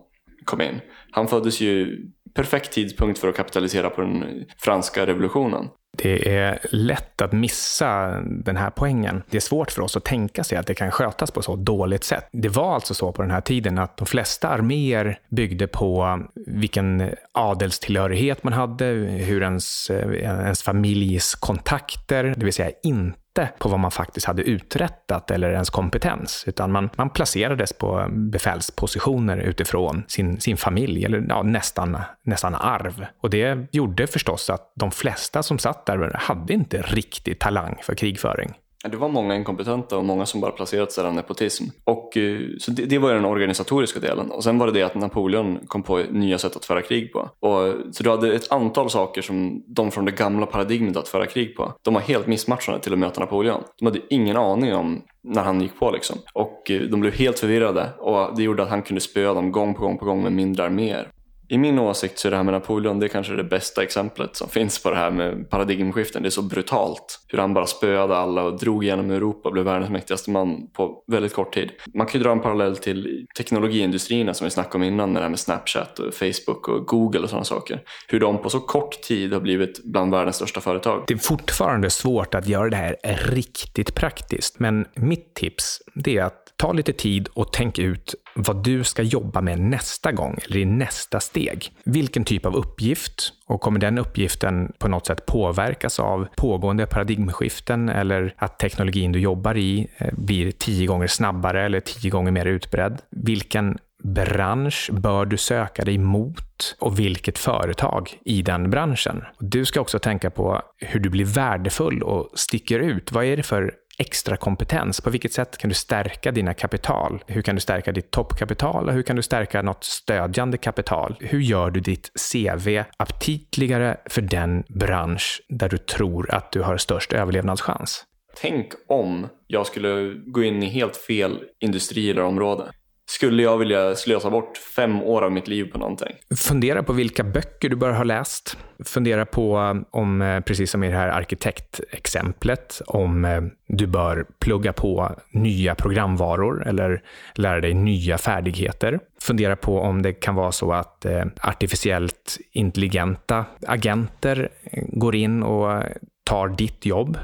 kom 0.44 0.60
in. 0.60 0.80
Han 1.10 1.28
föddes 1.28 1.60
ju 1.60 2.06
perfekt 2.34 2.72
tidpunkt 2.72 3.18
för 3.18 3.28
att 3.28 3.36
kapitalisera 3.36 3.90
på 3.90 4.00
den 4.00 4.44
franska 4.58 5.06
revolutionen. 5.06 5.68
Det 5.96 6.36
är 6.36 6.58
lätt 6.70 7.22
att 7.22 7.32
missa 7.32 8.20
den 8.20 8.56
här 8.56 8.70
poängen. 8.70 9.22
Det 9.30 9.36
är 9.36 9.40
svårt 9.40 9.70
för 9.70 9.82
oss 9.82 9.96
att 9.96 10.04
tänka 10.04 10.44
sig 10.44 10.58
att 10.58 10.66
det 10.66 10.74
kan 10.74 10.90
skötas 10.90 11.30
på 11.30 11.42
så 11.42 11.56
dåligt 11.56 12.04
sätt. 12.04 12.28
Det 12.32 12.48
var 12.48 12.74
alltså 12.74 12.94
så 12.94 13.12
på 13.12 13.22
den 13.22 13.30
här 13.30 13.40
tiden 13.40 13.78
att 13.78 13.96
de 13.96 14.06
flesta 14.06 14.48
arméer 14.48 15.18
byggde 15.28 15.66
på 15.66 16.20
vilken 16.46 17.10
adelstillhörighet 17.32 18.44
man 18.44 18.52
hade, 18.52 18.84
hur 18.84 19.42
ens, 19.42 19.90
eh, 19.90 20.12
ens 20.22 20.62
familjs 20.62 21.34
kontakter, 21.34 22.34
det 22.36 22.44
vill 22.44 22.54
säga 22.54 22.70
inte 22.82 23.19
på 23.58 23.68
vad 23.68 23.80
man 23.80 23.90
faktiskt 23.90 24.26
hade 24.26 24.42
uträttat 24.42 25.30
eller 25.30 25.50
ens 25.50 25.70
kompetens, 25.70 26.44
utan 26.46 26.72
man, 26.72 26.90
man 26.96 27.10
placerades 27.10 27.72
på 27.72 28.06
befälspositioner 28.10 29.36
utifrån 29.36 30.04
sin, 30.08 30.40
sin 30.40 30.56
familj, 30.56 31.04
eller 31.04 31.26
ja, 31.28 31.42
nästan, 31.42 31.98
nästan 32.24 32.54
arv. 32.54 33.06
Och 33.20 33.30
det 33.30 33.68
gjorde 33.72 34.06
förstås 34.06 34.50
att 34.50 34.72
de 34.76 34.90
flesta 34.90 35.42
som 35.42 35.58
satt 35.58 35.86
där 35.86 36.16
hade 36.18 36.52
inte 36.52 36.82
riktig 36.82 37.38
talang 37.38 37.78
för 37.82 37.94
krigföring. 37.94 38.54
Det 38.88 38.96
var 38.96 39.08
många 39.08 39.36
inkompetenta 39.36 39.96
och 39.96 40.04
många 40.04 40.26
som 40.26 40.40
bara 40.40 40.50
placerats 40.50 40.96
där 40.96 41.04
av 41.04 41.14
nepotism. 41.14 41.64
Och, 41.84 42.16
eh, 42.16 42.40
så 42.58 42.70
det, 42.70 42.86
det, 42.86 42.98
var 42.98 43.14
den 43.14 43.24
organisatoriska 43.24 44.00
delen. 44.00 44.30
Och 44.30 44.44
sen 44.44 44.58
var 44.58 44.66
det 44.66 44.72
det 44.72 44.82
att 44.82 44.94
Napoleon 44.94 45.58
kom 45.66 45.82
på 45.82 45.96
nya 46.10 46.38
sätt 46.38 46.56
att 46.56 46.64
föra 46.64 46.82
krig 46.82 47.12
på. 47.12 47.18
Och, 47.40 47.74
så 47.92 48.02
du 48.02 48.10
hade 48.10 48.34
ett 48.34 48.52
antal 48.52 48.90
saker 48.90 49.22
som 49.22 49.64
de 49.66 49.90
från 49.90 50.04
det 50.04 50.12
gamla 50.12 50.46
paradigmet 50.46 50.96
att 50.96 51.08
föra 51.08 51.26
krig 51.26 51.56
på. 51.56 51.72
De 51.82 51.94
var 51.94 52.00
helt 52.00 52.26
missmatchade 52.26 52.80
till 52.80 52.92
att 52.92 52.98
möta 52.98 53.20
Napoleon. 53.20 53.62
De 53.78 53.86
hade 53.86 54.00
ingen 54.10 54.36
aning 54.36 54.74
om 54.74 55.02
när 55.22 55.42
han 55.42 55.60
gick 55.60 55.78
på 55.78 55.90
liksom. 55.90 56.18
Och 56.32 56.70
eh, 56.70 56.80
de 56.80 57.00
blev 57.00 57.12
helt 57.12 57.38
förvirrade 57.38 57.88
och 57.98 58.36
det 58.36 58.42
gjorde 58.42 58.62
att 58.62 58.70
han 58.70 58.82
kunde 58.82 59.00
spöa 59.00 59.34
dem 59.34 59.52
gång 59.52 59.74
på 59.74 59.82
gång 59.82 59.98
på 59.98 60.04
gång 60.04 60.22
med 60.22 60.32
mindre 60.32 60.64
arméer. 60.64 61.08
I 61.50 61.58
min 61.58 61.78
åsikt 61.78 62.18
så 62.18 62.28
är 62.28 62.30
det 62.30 62.36
här 62.36 62.44
med 62.44 62.54
Napoleon 62.54 62.98
det 62.98 63.06
är 63.06 63.08
kanske 63.08 63.32
det 63.32 63.44
bästa 63.44 63.82
exemplet 63.82 64.36
som 64.36 64.48
finns 64.48 64.82
på 64.82 64.90
det 64.90 64.96
här 64.96 65.10
med 65.10 65.50
paradigmskiften. 65.50 66.22
Det 66.22 66.28
är 66.28 66.30
så 66.30 66.42
brutalt. 66.42 67.20
Hur 67.28 67.38
han 67.38 67.54
bara 67.54 67.66
spöade 67.66 68.16
alla 68.16 68.42
och 68.42 68.58
drog 68.58 68.84
genom 68.84 69.10
Europa 69.10 69.48
och 69.48 69.52
blev 69.52 69.64
världens 69.64 69.90
mäktigaste 69.90 70.30
man 70.30 70.70
på 70.72 71.04
väldigt 71.06 71.34
kort 71.34 71.54
tid. 71.54 71.70
Man 71.94 72.06
kan 72.06 72.20
ju 72.20 72.24
dra 72.24 72.32
en 72.32 72.40
parallell 72.40 72.76
till 72.76 73.26
teknologiindustrierna 73.36 74.34
som 74.34 74.44
vi 74.44 74.50
snackade 74.50 74.76
om 74.76 74.82
innan 74.82 75.14
det 75.14 75.20
här 75.20 75.28
med 75.28 75.38
Snapchat 75.38 75.98
och 75.98 76.14
Facebook 76.14 76.68
och 76.68 76.86
Google 76.86 77.20
och 77.20 77.28
sådana 77.28 77.44
saker. 77.44 77.82
Hur 78.08 78.20
de 78.20 78.42
på 78.42 78.50
så 78.50 78.60
kort 78.60 79.02
tid 79.02 79.32
har 79.32 79.40
blivit 79.40 79.84
bland 79.84 80.10
världens 80.10 80.36
största 80.36 80.60
företag. 80.60 81.04
Det 81.06 81.14
är 81.14 81.18
fortfarande 81.18 81.90
svårt 81.90 82.34
att 82.34 82.48
göra 82.48 82.68
det 82.70 82.76
här 82.76 82.96
riktigt 83.30 83.94
praktiskt, 83.94 84.58
men 84.58 84.86
mitt 84.94 85.34
tips 85.34 85.82
det 85.94 86.18
är 86.18 86.22
att 86.24 86.52
ta 86.56 86.72
lite 86.72 86.92
tid 86.92 87.28
och 87.34 87.52
tänk 87.52 87.78
ut 87.78 88.14
vad 88.34 88.64
du 88.64 88.84
ska 88.84 89.02
jobba 89.02 89.40
med 89.40 89.60
nästa 89.60 90.12
gång 90.12 90.38
eller 90.44 90.56
i 90.56 90.64
nästa 90.64 91.20
steg. 91.20 91.72
Vilken 91.84 92.24
typ 92.24 92.46
av 92.46 92.56
uppgift 92.56 93.32
och 93.46 93.60
kommer 93.60 93.80
den 93.80 93.98
uppgiften 93.98 94.72
på 94.78 94.88
något 94.88 95.06
sätt 95.06 95.26
påverkas 95.26 96.00
av 96.00 96.28
pågående 96.36 96.86
paradigmskiften 96.86 97.88
eller 97.88 98.34
att 98.36 98.58
teknologin 98.58 99.12
du 99.12 99.20
jobbar 99.20 99.56
i 99.56 99.88
eh, 99.98 100.08
blir 100.12 100.50
tio 100.50 100.86
gånger 100.86 101.06
snabbare 101.06 101.64
eller 101.64 101.80
tio 101.80 102.10
gånger 102.10 102.32
mer 102.32 102.46
utbredd? 102.46 102.98
Vilken 103.10 103.78
bransch 104.02 104.90
bör 104.92 105.24
du 105.24 105.36
söka 105.36 105.84
dig 105.84 105.98
mot 105.98 106.76
och 106.78 106.98
vilket 106.98 107.38
företag 107.38 108.18
i 108.24 108.42
den 108.42 108.70
branschen? 108.70 109.24
Du 109.38 109.64
ska 109.64 109.80
också 109.80 109.98
tänka 109.98 110.30
på 110.30 110.62
hur 110.78 111.00
du 111.00 111.10
blir 111.10 111.24
värdefull 111.24 112.02
och 112.02 112.30
sticker 112.34 112.80
ut. 112.80 113.12
Vad 113.12 113.24
är 113.24 113.36
det 113.36 113.42
för 113.42 113.72
extra 114.00 114.36
kompetens? 114.36 115.00
På 115.00 115.10
vilket 115.10 115.32
sätt 115.32 115.58
kan 115.58 115.68
du 115.68 115.74
stärka 115.74 116.32
dina 116.32 116.54
kapital? 116.54 117.24
Hur 117.26 117.42
kan 117.42 117.54
du 117.54 117.60
stärka 117.60 117.92
ditt 117.92 118.10
toppkapital 118.10 118.88
och 118.88 118.94
hur 118.94 119.02
kan 119.02 119.16
du 119.16 119.22
stärka 119.22 119.62
något 119.62 119.84
stödjande 119.84 120.58
kapital? 120.58 121.16
Hur 121.20 121.40
gör 121.40 121.70
du 121.70 121.80
ditt 121.80 122.10
CV 122.32 122.82
aptitligare 122.96 123.96
för 124.06 124.22
den 124.22 124.64
bransch 124.68 125.42
där 125.48 125.68
du 125.68 125.78
tror 125.78 126.34
att 126.34 126.52
du 126.52 126.62
har 126.62 126.76
störst 126.76 127.12
överlevnadschans? 127.12 128.04
Tänk 128.40 128.72
om 128.88 129.28
jag 129.46 129.66
skulle 129.66 130.14
gå 130.26 130.42
in 130.42 130.62
i 130.62 130.68
helt 130.68 130.96
fel 130.96 131.38
industri 131.60 132.10
eller 132.10 132.22
område 132.22 132.72
skulle 133.10 133.42
jag 133.42 133.58
vilja 133.58 133.94
slösa 133.96 134.30
bort 134.30 134.56
fem 134.56 135.02
år 135.02 135.22
av 135.22 135.32
mitt 135.32 135.48
liv 135.48 135.72
på 135.72 135.78
någonting? 135.78 136.16
Fundera 136.36 136.82
på 136.82 136.92
vilka 136.92 137.24
böcker 137.24 137.68
du 137.68 137.76
bör 137.76 137.92
ha 137.92 138.04
läst. 138.04 138.58
Fundera 138.84 139.26
på 139.26 139.58
eh, 139.58 140.00
om, 140.00 140.22
eh, 140.22 140.40
precis 140.40 140.70
som 140.70 140.84
i 140.84 140.88
det 140.88 140.96
här 140.96 141.08
arkitektexemplet, 141.08 142.82
om 142.86 143.24
eh, 143.24 143.42
du 143.66 143.86
bör 143.86 144.26
plugga 144.38 144.72
på 144.72 145.16
nya 145.30 145.74
programvaror 145.74 146.68
eller 146.68 147.02
lära 147.34 147.60
dig 147.60 147.74
nya 147.74 148.18
färdigheter. 148.18 149.00
Fundera 149.20 149.56
på 149.56 149.80
om 149.80 150.02
det 150.02 150.12
kan 150.12 150.34
vara 150.34 150.52
så 150.52 150.72
att 150.72 151.06
artificiellt 151.40 152.38
intelligenta 152.52 153.44
agenter 153.66 154.48
går 154.72 155.14
in 155.14 155.42
och 155.42 155.82
tar 156.24 156.48
ditt 156.48 156.86
jobb 156.86 157.18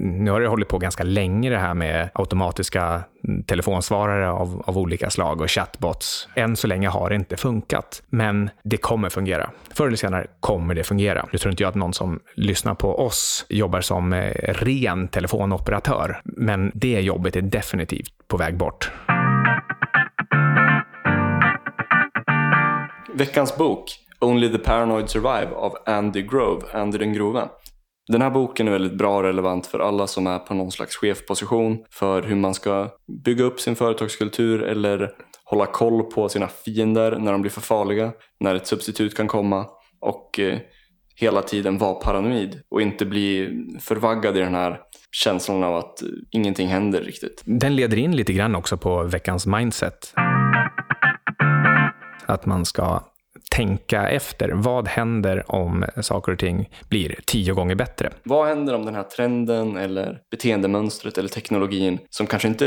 nu 0.00 0.30
har 0.30 0.40
det 0.40 0.48
hållit 0.48 0.68
på 0.68 0.78
ganska 0.78 1.04
länge 1.04 1.50
det 1.50 1.58
här 1.58 1.74
med 1.74 2.10
automatiska 2.14 3.04
telefonsvarare 3.46 4.30
av, 4.30 4.62
av 4.66 4.78
olika 4.78 5.10
slag 5.10 5.40
och 5.40 5.50
chatbots. 5.50 6.28
Än 6.34 6.56
så 6.56 6.66
länge 6.66 6.88
har 6.88 7.08
det 7.08 7.14
inte 7.14 7.36
funkat, 7.36 8.02
men 8.08 8.50
det 8.62 8.76
kommer 8.76 9.08
fungera. 9.08 9.50
Förr 9.74 9.86
eller 9.86 9.96
senare 9.96 10.26
kommer 10.40 10.74
det 10.74 10.84
fungera. 10.84 11.26
Nu 11.32 11.38
tror 11.38 11.50
inte 11.50 11.62
jag 11.62 11.68
att 11.68 11.74
någon 11.74 11.94
som 11.94 12.20
lyssnar 12.34 12.74
på 12.74 13.06
oss 13.06 13.46
jobbar 13.48 13.80
som 13.80 14.12
eh, 14.12 14.32
ren 14.44 15.08
telefonoperatör, 15.08 16.20
men 16.24 16.72
det 16.74 17.00
jobbet 17.00 17.36
är 17.36 17.42
definitivt 17.42 18.28
på 18.28 18.36
väg 18.36 18.56
bort. 18.56 18.90
Veckans 23.14 23.56
bok 23.56 23.98
Only 24.20 24.48
the 24.48 24.58
Paranoid 24.58 25.10
Survive 25.10 25.48
av 25.54 25.76
Andy 25.86 26.22
Grove, 26.22 26.62
Andy 26.72 26.98
den 26.98 27.12
grove. 27.12 27.48
Den 28.08 28.22
här 28.22 28.30
boken 28.30 28.68
är 28.68 28.72
väldigt 28.72 28.98
bra 28.98 29.16
och 29.16 29.22
relevant 29.22 29.66
för 29.66 29.78
alla 29.78 30.06
som 30.06 30.26
är 30.26 30.38
på 30.38 30.54
någon 30.54 30.72
slags 30.72 30.96
chefposition 30.96 31.84
för 31.90 32.22
hur 32.22 32.36
man 32.36 32.54
ska 32.54 32.90
bygga 33.24 33.44
upp 33.44 33.60
sin 33.60 33.76
företagskultur 33.76 34.62
eller 34.62 35.10
hålla 35.44 35.66
koll 35.66 36.02
på 36.02 36.28
sina 36.28 36.48
fiender 36.48 37.18
när 37.18 37.32
de 37.32 37.40
blir 37.40 37.50
för 37.50 37.60
farliga, 37.60 38.12
när 38.40 38.54
ett 38.54 38.66
substitut 38.66 39.16
kan 39.16 39.28
komma 39.28 39.66
och 40.00 40.38
eh, 40.38 40.58
hela 41.16 41.42
tiden 41.42 41.78
vara 41.78 41.94
paranoid 41.94 42.60
och 42.70 42.82
inte 42.82 43.06
bli 43.06 43.50
förvaggad 43.80 44.36
i 44.36 44.40
den 44.40 44.54
här 44.54 44.80
känslan 45.10 45.64
av 45.64 45.76
att 45.76 46.02
eh, 46.02 46.08
ingenting 46.30 46.68
händer 46.68 47.00
riktigt. 47.00 47.42
Den 47.44 47.76
leder 47.76 47.96
in 47.96 48.16
lite 48.16 48.32
grann 48.32 48.54
också 48.54 48.76
på 48.76 49.02
veckans 49.02 49.46
mindset. 49.46 50.14
Att 52.26 52.46
man 52.46 52.64
ska 52.64 53.00
tänka 53.52 54.08
efter. 54.08 54.48
Vad 54.48 54.88
händer 54.88 55.52
om 55.52 55.84
saker 56.00 56.32
och 56.32 56.38
ting 56.38 56.70
blir 56.88 57.18
tio 57.26 57.52
gånger 57.52 57.74
bättre? 57.74 58.10
Vad 58.22 58.48
händer 58.48 58.74
om 58.74 58.84
den 58.84 58.94
här 58.94 59.02
trenden 59.02 59.76
eller 59.76 60.18
beteendemönstret 60.30 61.18
eller 61.18 61.28
teknologin 61.28 61.98
som 62.10 62.26
kanske 62.26 62.48
inte 62.48 62.66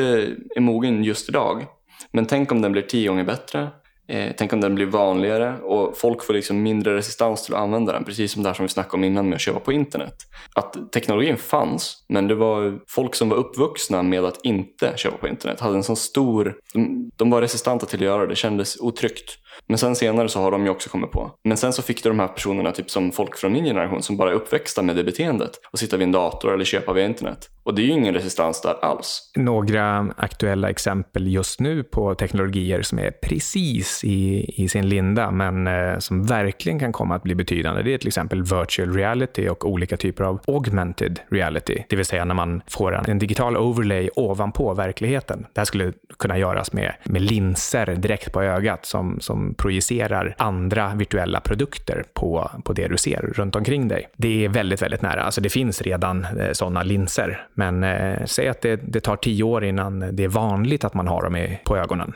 är 0.55 0.61
mogen 0.61 1.03
just 1.03 1.29
idag, 1.29 1.65
men 2.11 2.25
tänk 2.25 2.51
om 2.51 2.61
den 2.61 2.71
blir 2.71 2.81
tio 2.81 3.07
gånger 3.07 3.23
bättre 3.23 3.67
Eh, 4.07 4.31
tänk 4.37 4.53
om 4.53 4.61
den 4.61 4.75
blir 4.75 4.85
vanligare 4.85 5.59
och 5.61 5.97
folk 5.97 6.23
får 6.23 6.33
liksom 6.33 6.63
mindre 6.63 6.95
resistans 6.95 7.45
till 7.45 7.53
att 7.53 7.61
använda 7.61 7.93
den. 7.93 8.03
Precis 8.03 8.31
som 8.31 8.43
det 8.43 8.49
här 8.49 8.53
som 8.53 8.65
vi 8.65 8.69
snackade 8.69 8.95
om 8.95 9.03
innan 9.03 9.29
med 9.29 9.35
att 9.35 9.41
köpa 9.41 9.59
på 9.59 9.73
internet. 9.73 10.15
Att 10.55 10.91
teknologin 10.91 11.37
fanns, 11.37 12.05
men 12.09 12.27
det 12.27 12.35
var 12.35 12.79
folk 12.87 13.15
som 13.15 13.29
var 13.29 13.37
uppvuxna 13.37 14.03
med 14.03 14.25
att 14.25 14.39
inte 14.45 14.93
köpa 14.95 15.17
på 15.17 15.27
internet. 15.27 15.59
Hade 15.59 15.75
en 15.75 15.83
sån 15.83 15.95
stor, 15.95 16.55
de, 16.73 17.11
de 17.15 17.29
var 17.29 17.41
resistenta 17.41 17.85
till 17.85 17.99
att 17.99 18.05
göra 18.05 18.21
det, 18.21 18.27
det 18.27 18.35
kändes 18.35 18.79
otryggt. 18.79 19.39
Men 19.67 19.77
sen 19.77 19.95
senare 19.95 20.29
så 20.29 20.39
har 20.39 20.51
de 20.51 20.63
ju 20.63 20.69
också 20.69 20.89
kommit 20.89 21.11
på. 21.11 21.31
Men 21.43 21.57
sen 21.57 21.73
så 21.73 21.81
fick 21.81 22.03
du 22.03 22.09
de 22.09 22.19
här 22.19 22.27
personerna, 22.27 22.71
typ 22.71 22.89
som 22.89 23.11
folk 23.11 23.37
från 23.37 23.53
min 23.53 23.65
generation, 23.65 24.01
som 24.01 24.17
bara 24.17 24.29
är 24.29 24.33
uppväxta 24.33 24.81
med 24.81 24.95
det 24.95 25.03
beteendet. 25.03 25.51
Och 25.71 25.79
sitta 25.79 25.97
vid 25.97 26.05
en 26.05 26.11
dator 26.11 26.53
eller 26.53 26.65
köpa 26.65 26.93
via 26.93 27.05
internet. 27.05 27.49
Och 27.63 27.75
det 27.75 27.81
är 27.81 27.83
ju 27.83 27.91
ingen 27.91 28.13
resistans 28.13 28.61
där 28.61 28.85
alls. 28.85 29.31
Några 29.35 30.13
aktuella 30.17 30.69
exempel 30.69 31.27
just 31.27 31.59
nu 31.59 31.83
på 31.83 32.15
teknologier 32.15 32.81
som 32.81 32.99
är 32.99 33.11
precis 33.11 33.94
i, 34.03 34.45
i 34.63 34.69
sin 34.69 34.89
linda, 34.89 35.31
men 35.31 35.67
eh, 35.67 35.97
som 35.99 36.23
verkligen 36.25 36.79
kan 36.79 36.91
komma 36.91 37.15
att 37.15 37.23
bli 37.23 37.35
betydande. 37.35 37.83
Det 37.83 37.93
är 37.93 37.97
till 37.97 38.07
exempel 38.07 38.43
virtual 38.43 38.93
reality 38.93 39.47
och 39.49 39.69
olika 39.69 39.97
typer 39.97 40.23
av 40.23 40.39
augmented 40.47 41.19
reality. 41.29 41.83
Det 41.89 41.95
vill 41.95 42.05
säga 42.05 42.25
när 42.25 42.35
man 42.35 42.61
får 42.67 42.95
en, 42.95 43.05
en 43.09 43.19
digital 43.19 43.57
overlay 43.57 44.09
ovanpå 44.15 44.73
verkligheten. 44.73 45.45
Det 45.53 45.59
här 45.59 45.65
skulle 45.65 45.93
kunna 46.19 46.37
göras 46.37 46.73
med, 46.73 46.93
med 47.03 47.21
linser 47.21 47.95
direkt 47.95 48.33
på 48.33 48.43
ögat 48.43 48.85
som, 48.85 49.19
som 49.19 49.53
projicerar 49.53 50.35
andra 50.37 50.95
virtuella 50.95 51.39
produkter 51.39 52.03
på, 52.13 52.51
på 52.63 52.73
det 52.73 52.87
du 52.87 52.97
ser 52.97 53.21
runt 53.35 53.55
omkring 53.55 53.87
dig. 53.87 54.09
Det 54.17 54.45
är 54.45 54.49
väldigt, 54.49 54.81
väldigt 54.81 55.01
nära. 55.01 55.23
Alltså 55.23 55.41
det 55.41 55.49
finns 55.49 55.81
redan 55.81 56.25
eh, 56.25 56.51
sådana 56.51 56.83
linser, 56.83 57.47
men 57.53 57.83
eh, 57.83 58.25
säg 58.25 58.47
att 58.47 58.61
det, 58.61 58.75
det 58.75 58.99
tar 58.99 59.15
tio 59.15 59.43
år 59.43 59.63
innan 59.63 60.15
det 60.15 60.23
är 60.23 60.27
vanligt 60.27 60.83
att 60.83 60.93
man 60.93 61.07
har 61.07 61.23
dem 61.23 61.35
i, 61.35 61.59
på 61.65 61.77
ögonen. 61.77 62.13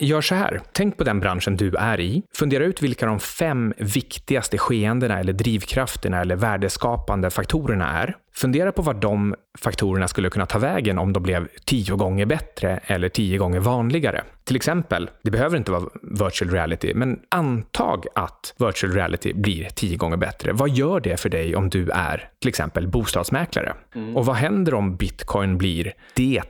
Gör 0.00 0.20
så 0.20 0.34
här. 0.34 0.60
Tänk 0.72 0.96
på 0.96 1.04
den 1.04 1.20
branschen 1.20 1.56
du 1.56 1.74
är 1.74 2.00
i. 2.00 2.22
Fundera 2.34 2.64
ut 2.64 2.82
vilka 2.82 3.06
de 3.06 3.20
fem 3.20 3.74
viktigaste 3.76 4.58
skeendena 4.58 5.20
eller 5.20 5.32
drivkrafterna 5.32 6.20
eller 6.20 6.36
värdeskapande 6.36 7.30
faktorerna 7.30 8.02
är. 8.02 8.16
Fundera 8.34 8.72
på 8.72 8.82
var 8.82 8.94
de 8.94 9.34
faktorerna 9.58 10.08
skulle 10.08 10.30
kunna 10.30 10.46
ta 10.46 10.58
vägen 10.58 10.98
om 10.98 11.12
de 11.12 11.22
blev 11.22 11.48
tio 11.64 11.96
gånger 11.96 12.26
bättre 12.26 12.80
eller 12.86 13.08
tio 13.08 13.38
gånger 13.38 13.60
vanligare. 13.60 14.24
Till 14.44 14.56
exempel, 14.56 15.10
det 15.22 15.30
behöver 15.30 15.56
inte 15.56 15.72
vara 15.72 15.88
virtual 16.02 16.50
reality, 16.50 16.94
men 16.94 17.20
antag 17.28 18.06
att 18.14 18.54
virtual 18.58 18.92
reality 18.92 19.32
blir 19.34 19.68
tio 19.68 19.96
gånger 19.96 20.16
bättre. 20.16 20.52
Vad 20.52 20.70
gör 20.70 21.00
det 21.00 21.20
för 21.20 21.28
dig 21.28 21.56
om 21.56 21.68
du 21.68 21.90
är 21.90 22.28
till 22.40 22.48
exempel 22.48 22.88
bostadsmäklare? 22.88 23.74
Mm. 23.94 24.16
Och 24.16 24.26
vad 24.26 24.36
händer 24.36 24.74
om 24.74 24.96
bitcoin 24.96 25.58
blir 25.58 25.92
det 26.14 26.42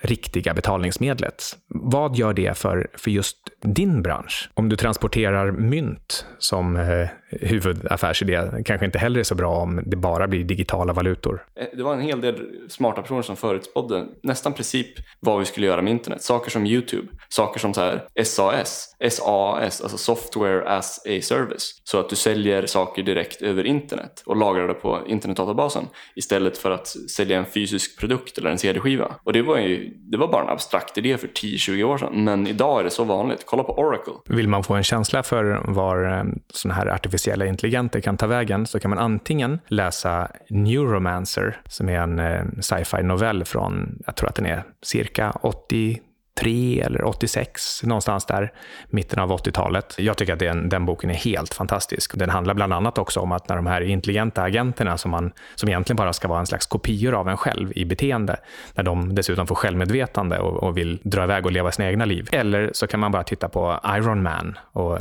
riktiga 0.00 0.54
betalningsmedlet. 0.54 1.56
Vad 1.68 2.16
gör 2.16 2.32
det 2.32 2.58
för, 2.58 2.86
för 2.94 3.10
just 3.10 3.36
din 3.60 4.02
bransch? 4.02 4.50
Om 4.54 4.68
du 4.68 4.76
transporterar 4.76 5.52
mynt 5.52 6.26
som 6.38 6.76
eh, 6.76 7.08
huvudaffärsidé 7.30 8.62
kanske 8.64 8.86
inte 8.86 8.98
heller 8.98 9.20
är 9.20 9.24
så 9.24 9.34
bra 9.34 9.56
om 9.56 9.82
det 9.86 9.96
bara 9.96 10.26
blir 10.26 10.44
digitala 10.44 10.92
valutor. 10.92 11.44
Eh, 11.60 11.66
det 11.76 11.82
var 11.82 11.94
en 11.94 12.00
hel 12.00 12.20
del 12.20 12.34
smarta 12.68 13.02
personer 13.02 13.22
som 13.22 13.36
förutspådde 13.36 14.06
nästan 14.22 14.52
princip 14.52 14.88
vad 15.20 15.38
vi 15.38 15.44
skulle 15.44 15.66
göra 15.66 15.82
med 15.82 15.90
internet. 15.90 16.22
Saker 16.22 16.50
som 16.50 16.66
YouTube, 16.66 17.08
saker 17.28 17.60
som 17.60 17.74
så 17.74 17.80
här 17.80 18.24
SAS, 18.24 18.96
SAS, 19.10 19.80
alltså 19.80 19.98
Software 19.98 20.68
as 20.68 20.98
a 21.06 21.20
Service. 21.22 21.80
Så 21.84 22.00
att 22.00 22.08
du 22.08 22.16
säljer 22.16 22.66
saker 22.66 23.02
direkt 23.02 23.42
över 23.42 23.64
internet 23.64 24.22
och 24.26 24.36
lagrar 24.36 24.68
det 24.68 24.74
på 24.74 24.98
internetdatabasen 25.06 25.84
istället 26.14 26.58
för 26.58 26.70
att 26.70 26.86
sälja 26.86 27.38
en 27.38 27.46
fysisk 27.46 28.00
produkt 28.00 28.38
eller 28.38 28.50
en 28.50 28.58
CD-skiva. 28.58 29.14
Och 29.24 29.32
det 29.32 29.42
var 29.42 29.58
ju 29.58 29.94
det 30.10 30.16
var 30.16 30.28
bara 30.28 30.42
en 30.42 30.48
abstrakt 30.48 30.98
idé 30.98 31.18
för 31.18 31.28
10-20 31.28 31.82
år 31.82 31.98
sedan, 31.98 32.24
men 32.24 32.46
idag 32.46 32.80
är 32.80 32.84
det 32.84 32.90
så 32.90 33.04
vanligt. 33.04 33.42
Kolla 33.46 33.64
på 33.64 33.78
Oracle. 33.78 34.12
Vill 34.26 34.48
man 34.48 34.64
få 34.64 34.74
en 34.74 34.84
känsla 34.84 35.22
för 35.22 35.62
var 35.64 36.18
eh, 36.18 36.24
sådana 36.54 36.74
här 36.74 36.86
artificiella 36.86 37.17
intelligenter 37.26 38.00
kan 38.00 38.16
ta 38.16 38.26
vägen 38.26 38.66
så 38.66 38.80
kan 38.80 38.90
man 38.90 38.98
antingen 38.98 39.58
läsa 39.68 40.28
Neuromancer, 40.50 41.60
som 41.68 41.88
är 41.88 42.00
en 42.00 42.18
eh, 42.18 42.42
sci-fi 42.60 43.02
novell 43.02 43.44
från, 43.44 44.02
jag 44.06 44.16
tror 44.16 44.28
att 44.28 44.34
den 44.34 44.46
är 44.46 44.64
cirka 44.82 45.30
80 45.30 46.00
83 46.38 46.80
eller 46.80 47.04
86, 47.04 47.82
någonstans 47.82 48.26
där, 48.26 48.52
mitten 48.90 49.18
av 49.18 49.30
80-talet. 49.30 49.94
Jag 49.98 50.16
tycker 50.16 50.32
att 50.32 50.38
den, 50.38 50.68
den 50.68 50.86
boken 50.86 51.10
är 51.10 51.14
helt 51.14 51.54
fantastisk. 51.54 52.18
Den 52.18 52.30
handlar 52.30 52.54
bland 52.54 52.72
annat 52.72 52.98
också 52.98 53.20
om 53.20 53.32
att 53.32 53.48
när 53.48 53.56
de 53.56 53.66
här 53.66 53.80
intelligenta 53.80 54.42
agenterna, 54.42 54.98
som, 54.98 55.10
man, 55.10 55.32
som 55.54 55.68
egentligen 55.68 55.96
bara 55.96 56.12
ska 56.12 56.28
vara 56.28 56.40
en 56.40 56.46
slags 56.46 56.66
kopior 56.66 57.14
av 57.14 57.28
en 57.28 57.36
själv 57.36 57.72
i 57.74 57.84
beteende, 57.84 58.36
när 58.74 58.84
de 58.84 59.14
dessutom 59.14 59.46
får 59.46 59.54
självmedvetande 59.54 60.38
och, 60.38 60.62
och 60.62 60.76
vill 60.76 61.00
dra 61.02 61.24
iväg 61.24 61.46
och 61.46 61.52
leva 61.52 61.72
sina 61.72 61.88
egna 61.88 62.04
liv. 62.04 62.28
Eller 62.32 62.70
så 62.72 62.86
kan 62.86 63.00
man 63.00 63.12
bara 63.12 63.22
titta 63.22 63.48
på 63.48 63.80
Iron 63.96 64.22
Man 64.22 64.58
och 64.72 64.98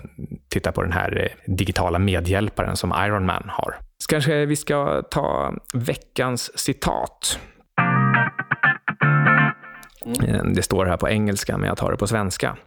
titta 0.50 0.72
på 0.72 0.82
den 0.82 0.92
här 0.92 1.22
eh, 1.24 1.54
digitala 1.54 2.00
medhjälparen 2.00 2.76
som 2.76 2.94
Iron 3.06 3.26
Man 3.26 3.44
har. 3.48 3.76
Så 3.98 4.08
kanske 4.08 4.46
vi 4.46 4.56
ska 4.56 5.02
ta 5.02 5.54
veckans 5.74 6.60
citat. 6.60 7.40
Mm. 10.08 10.54
Det 10.54 10.62
står 10.62 10.86
här 10.86 10.98
på 10.98 11.10
engelska, 11.10 11.58
men 11.58 11.68
jag 11.68 11.78
tar 11.78 11.92
det 11.92 11.98
på 11.98 12.08
svenska. 12.08 12.58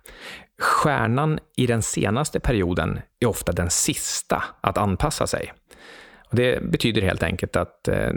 Stjärnan 0.60 1.38
i 1.56 1.66
den 1.66 1.82
senaste 1.82 2.40
perioden 2.40 3.00
är 3.20 3.26
ofta 3.26 3.52
den 3.52 3.70
sista 3.70 4.44
att 4.60 4.78
anpassa 4.78 5.26
sig. 5.26 5.52
Och 6.30 6.36
det 6.36 6.62
betyder 6.62 7.02
helt 7.02 7.22
enkelt 7.22 7.56
att 7.56 7.88
eh, 7.88 8.10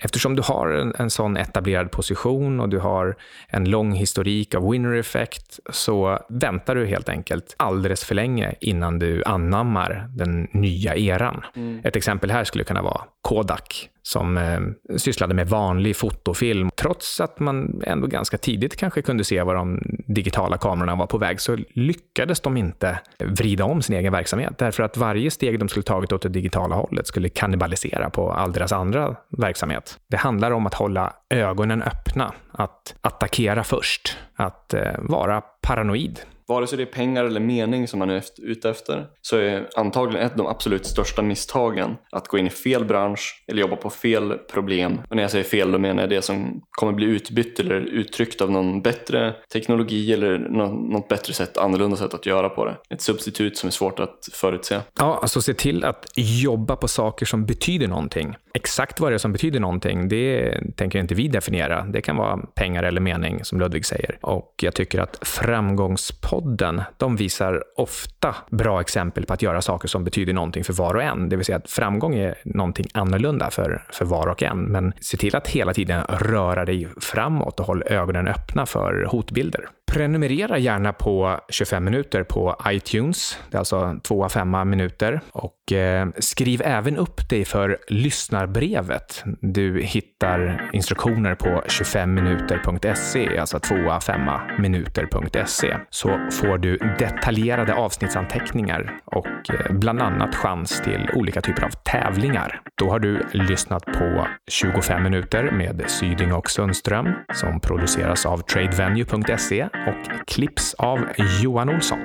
eftersom 0.00 0.36
du 0.36 0.42
har 0.42 0.68
en, 0.68 0.94
en 0.98 1.10
sån 1.10 1.36
etablerad 1.36 1.90
position 1.90 2.60
och 2.60 2.68
du 2.68 2.78
har 2.78 3.16
en 3.48 3.70
lång 3.70 3.92
historik 3.92 4.54
av 4.54 4.70
winner 4.70 4.94
effect 4.94 5.60
så 5.70 6.18
väntar 6.28 6.74
du 6.74 6.86
helt 6.86 7.08
enkelt 7.08 7.54
alldeles 7.58 8.04
för 8.04 8.14
länge 8.14 8.54
innan 8.60 8.98
du 8.98 9.22
anammar 9.24 10.08
den 10.10 10.48
nya 10.52 10.96
eran. 10.96 11.44
Mm. 11.56 11.80
Ett 11.84 11.96
exempel 11.96 12.30
här 12.30 12.44
skulle 12.44 12.64
kunna 12.64 12.82
vara 12.82 13.00
Kodak 13.22 13.90
som 14.06 14.36
eh, 14.36 14.60
sysslade 14.96 15.34
med 15.34 15.48
vanlig 15.48 15.96
fotofilm. 15.96 16.70
Trots 16.76 17.20
att 17.20 17.40
man 17.40 17.82
ändå 17.86 18.06
ganska 18.06 18.38
tidigt 18.38 18.76
kanske 18.76 19.02
kunde 19.02 19.24
se 19.24 19.42
var 19.42 19.54
de 19.54 19.82
digitala 20.06 20.58
kamerorna 20.58 20.94
var 20.94 21.06
på 21.06 21.18
väg 21.18 21.40
så 21.40 21.58
lyckades 21.68 22.40
de 22.40 22.56
inte 22.56 23.00
vrida 23.18 23.64
om 23.64 23.82
sin 23.82 23.96
egen 23.96 24.12
verksamhet 24.12 24.58
därför 24.58 24.82
att 24.82 24.96
varje 24.96 25.30
steg 25.30 25.58
de 25.58 25.68
skulle 25.68 25.82
tagit 25.82 26.12
åt 26.12 26.22
det 26.22 26.28
digitala 26.28 26.74
hållet 26.76 27.06
skulle 27.06 27.28
kannibalisera 27.28 28.10
på 28.10 28.32
all 28.32 28.52
deras 28.52 28.72
andra 28.72 29.16
verksamhet. 29.28 29.98
Det 30.08 30.16
handlar 30.16 30.50
om 30.50 30.66
att 30.66 30.74
hålla 30.74 31.12
ögonen 31.30 31.82
öppna, 31.82 32.32
att 32.52 32.94
attackera 33.00 33.64
först, 33.64 34.16
att 34.34 34.74
eh, 34.74 34.92
vara 34.98 35.40
paranoid 35.40 36.20
vare 36.48 36.66
sig 36.66 36.76
det 36.78 36.84
är 36.84 36.86
pengar 36.86 37.24
eller 37.24 37.40
mening 37.40 37.88
som 37.88 37.98
man 37.98 38.10
är 38.10 38.22
ute 38.42 38.70
efter 38.70 39.06
så 39.20 39.36
är 39.36 39.68
antagligen 39.76 40.26
ett 40.26 40.32
av 40.32 40.38
de 40.38 40.46
absolut 40.46 40.86
största 40.86 41.22
misstagen 41.22 41.96
att 42.12 42.28
gå 42.28 42.38
in 42.38 42.46
i 42.46 42.50
fel 42.50 42.84
bransch 42.84 43.44
eller 43.48 43.60
jobba 43.60 43.76
på 43.76 43.90
fel 43.90 44.38
problem. 44.52 45.00
Och 45.08 45.16
när 45.16 45.22
jag 45.22 45.30
säger 45.30 45.44
fel 45.44 45.72
då 45.72 45.78
menar 45.78 46.02
jag 46.02 46.10
det 46.10 46.22
som 46.22 46.62
kommer 46.70 46.92
bli 46.92 47.06
utbytt 47.06 47.60
eller 47.60 47.80
uttryckt 47.80 48.40
av 48.40 48.50
någon 48.50 48.82
bättre 48.82 49.34
teknologi 49.52 50.12
eller 50.12 50.38
något 50.38 51.08
bättre 51.08 51.32
sätt, 51.32 51.58
annorlunda 51.58 51.96
sätt 51.96 52.14
att 52.14 52.26
göra 52.26 52.48
på 52.48 52.64
det. 52.64 52.76
Ett 52.90 53.02
substitut 53.02 53.56
som 53.56 53.66
är 53.66 53.70
svårt 53.70 54.00
att 54.00 54.28
förutse. 54.32 54.80
Ja, 54.98 55.18
alltså 55.22 55.42
se 55.42 55.54
till 55.54 55.84
att 55.84 56.06
jobba 56.16 56.76
på 56.76 56.88
saker 56.88 57.26
som 57.26 57.46
betyder 57.46 57.88
någonting. 57.88 58.36
Exakt 58.56 59.00
vad 59.00 59.12
det 59.12 59.16
är 59.16 59.18
som 59.18 59.32
betyder 59.32 59.60
någonting, 59.60 60.08
det 60.08 60.60
tänker 60.76 60.98
inte 60.98 61.14
vi 61.14 61.28
definiera. 61.28 61.82
Det 61.82 62.00
kan 62.00 62.16
vara 62.16 62.36
pengar 62.36 62.82
eller 62.82 63.00
mening, 63.00 63.44
som 63.44 63.60
Ludvig 63.60 63.86
säger. 63.86 64.18
Och 64.20 64.54
jag 64.62 64.74
tycker 64.74 65.00
att 65.00 65.18
Framgångspodden, 65.22 66.82
de 66.96 67.16
visar 67.16 67.64
ofta 67.76 68.36
bra 68.50 68.80
exempel 68.80 69.26
på 69.26 69.32
att 69.32 69.42
göra 69.42 69.62
saker 69.62 69.88
som 69.88 70.04
betyder 70.04 70.32
någonting 70.32 70.64
för 70.64 70.72
var 70.72 70.94
och 70.94 71.02
en. 71.02 71.28
Det 71.28 71.36
vill 71.36 71.44
säga 71.44 71.58
att 71.58 71.70
framgång 71.70 72.14
är 72.14 72.34
någonting 72.44 72.86
annorlunda 72.94 73.50
för, 73.50 73.86
för 73.92 74.04
var 74.04 74.26
och 74.26 74.42
en. 74.42 74.58
Men 74.58 74.92
se 75.00 75.16
till 75.16 75.36
att 75.36 75.48
hela 75.48 75.74
tiden 75.74 76.04
röra 76.04 76.64
dig 76.64 76.88
framåt 77.00 77.60
och 77.60 77.66
håll 77.66 77.82
ögonen 77.86 78.28
öppna 78.28 78.66
för 78.66 79.04
hotbilder. 79.04 79.68
Prenumerera 79.92 80.58
gärna 80.58 80.92
på 80.92 81.40
25 81.48 81.84
minuter 81.84 82.24
på 82.24 82.56
iTunes. 82.68 83.38
Det 83.50 83.56
är 83.56 83.58
alltså 83.58 84.00
2 84.02 84.28
5 84.28 84.70
minuter. 84.70 85.20
Och 85.32 85.72
eh, 85.72 86.08
skriv 86.18 86.62
även 86.64 86.96
upp 86.96 87.28
dig 87.28 87.44
för 87.44 87.78
lyssnarbrevet. 87.88 89.24
Du 89.40 89.82
hittar 89.82 90.70
instruktioner 90.72 91.34
på 91.34 91.62
25minuter.se, 91.68 93.38
alltså 93.38 93.58
2 93.58 93.74
5 94.00 94.20
minuter.se. 94.58 95.76
Så 95.90 96.08
får 96.30 96.58
du 96.58 96.76
detaljerade 96.98 97.74
avsnittsanteckningar 97.74 98.98
och 99.04 99.26
eh, 99.26 99.72
bland 99.72 100.02
annat 100.02 100.34
chans 100.34 100.80
till 100.80 101.10
olika 101.14 101.40
typer 101.40 101.64
av 101.64 101.70
tävlingar. 101.70 102.60
Då 102.78 102.90
har 102.90 102.98
du 102.98 103.22
lyssnat 103.32 103.84
på 103.84 104.26
25 104.50 105.02
minuter 105.02 105.50
med 105.50 105.84
Syding 105.86 106.32
och 106.32 106.50
Sundström 106.50 107.12
som 107.34 107.60
produceras 107.60 108.26
av 108.26 108.38
tradevenue.se 108.38 109.68
och 109.86 110.26
klipps 110.26 110.74
av 110.74 110.98
Johan 111.42 111.68
Olsson. 111.68 111.98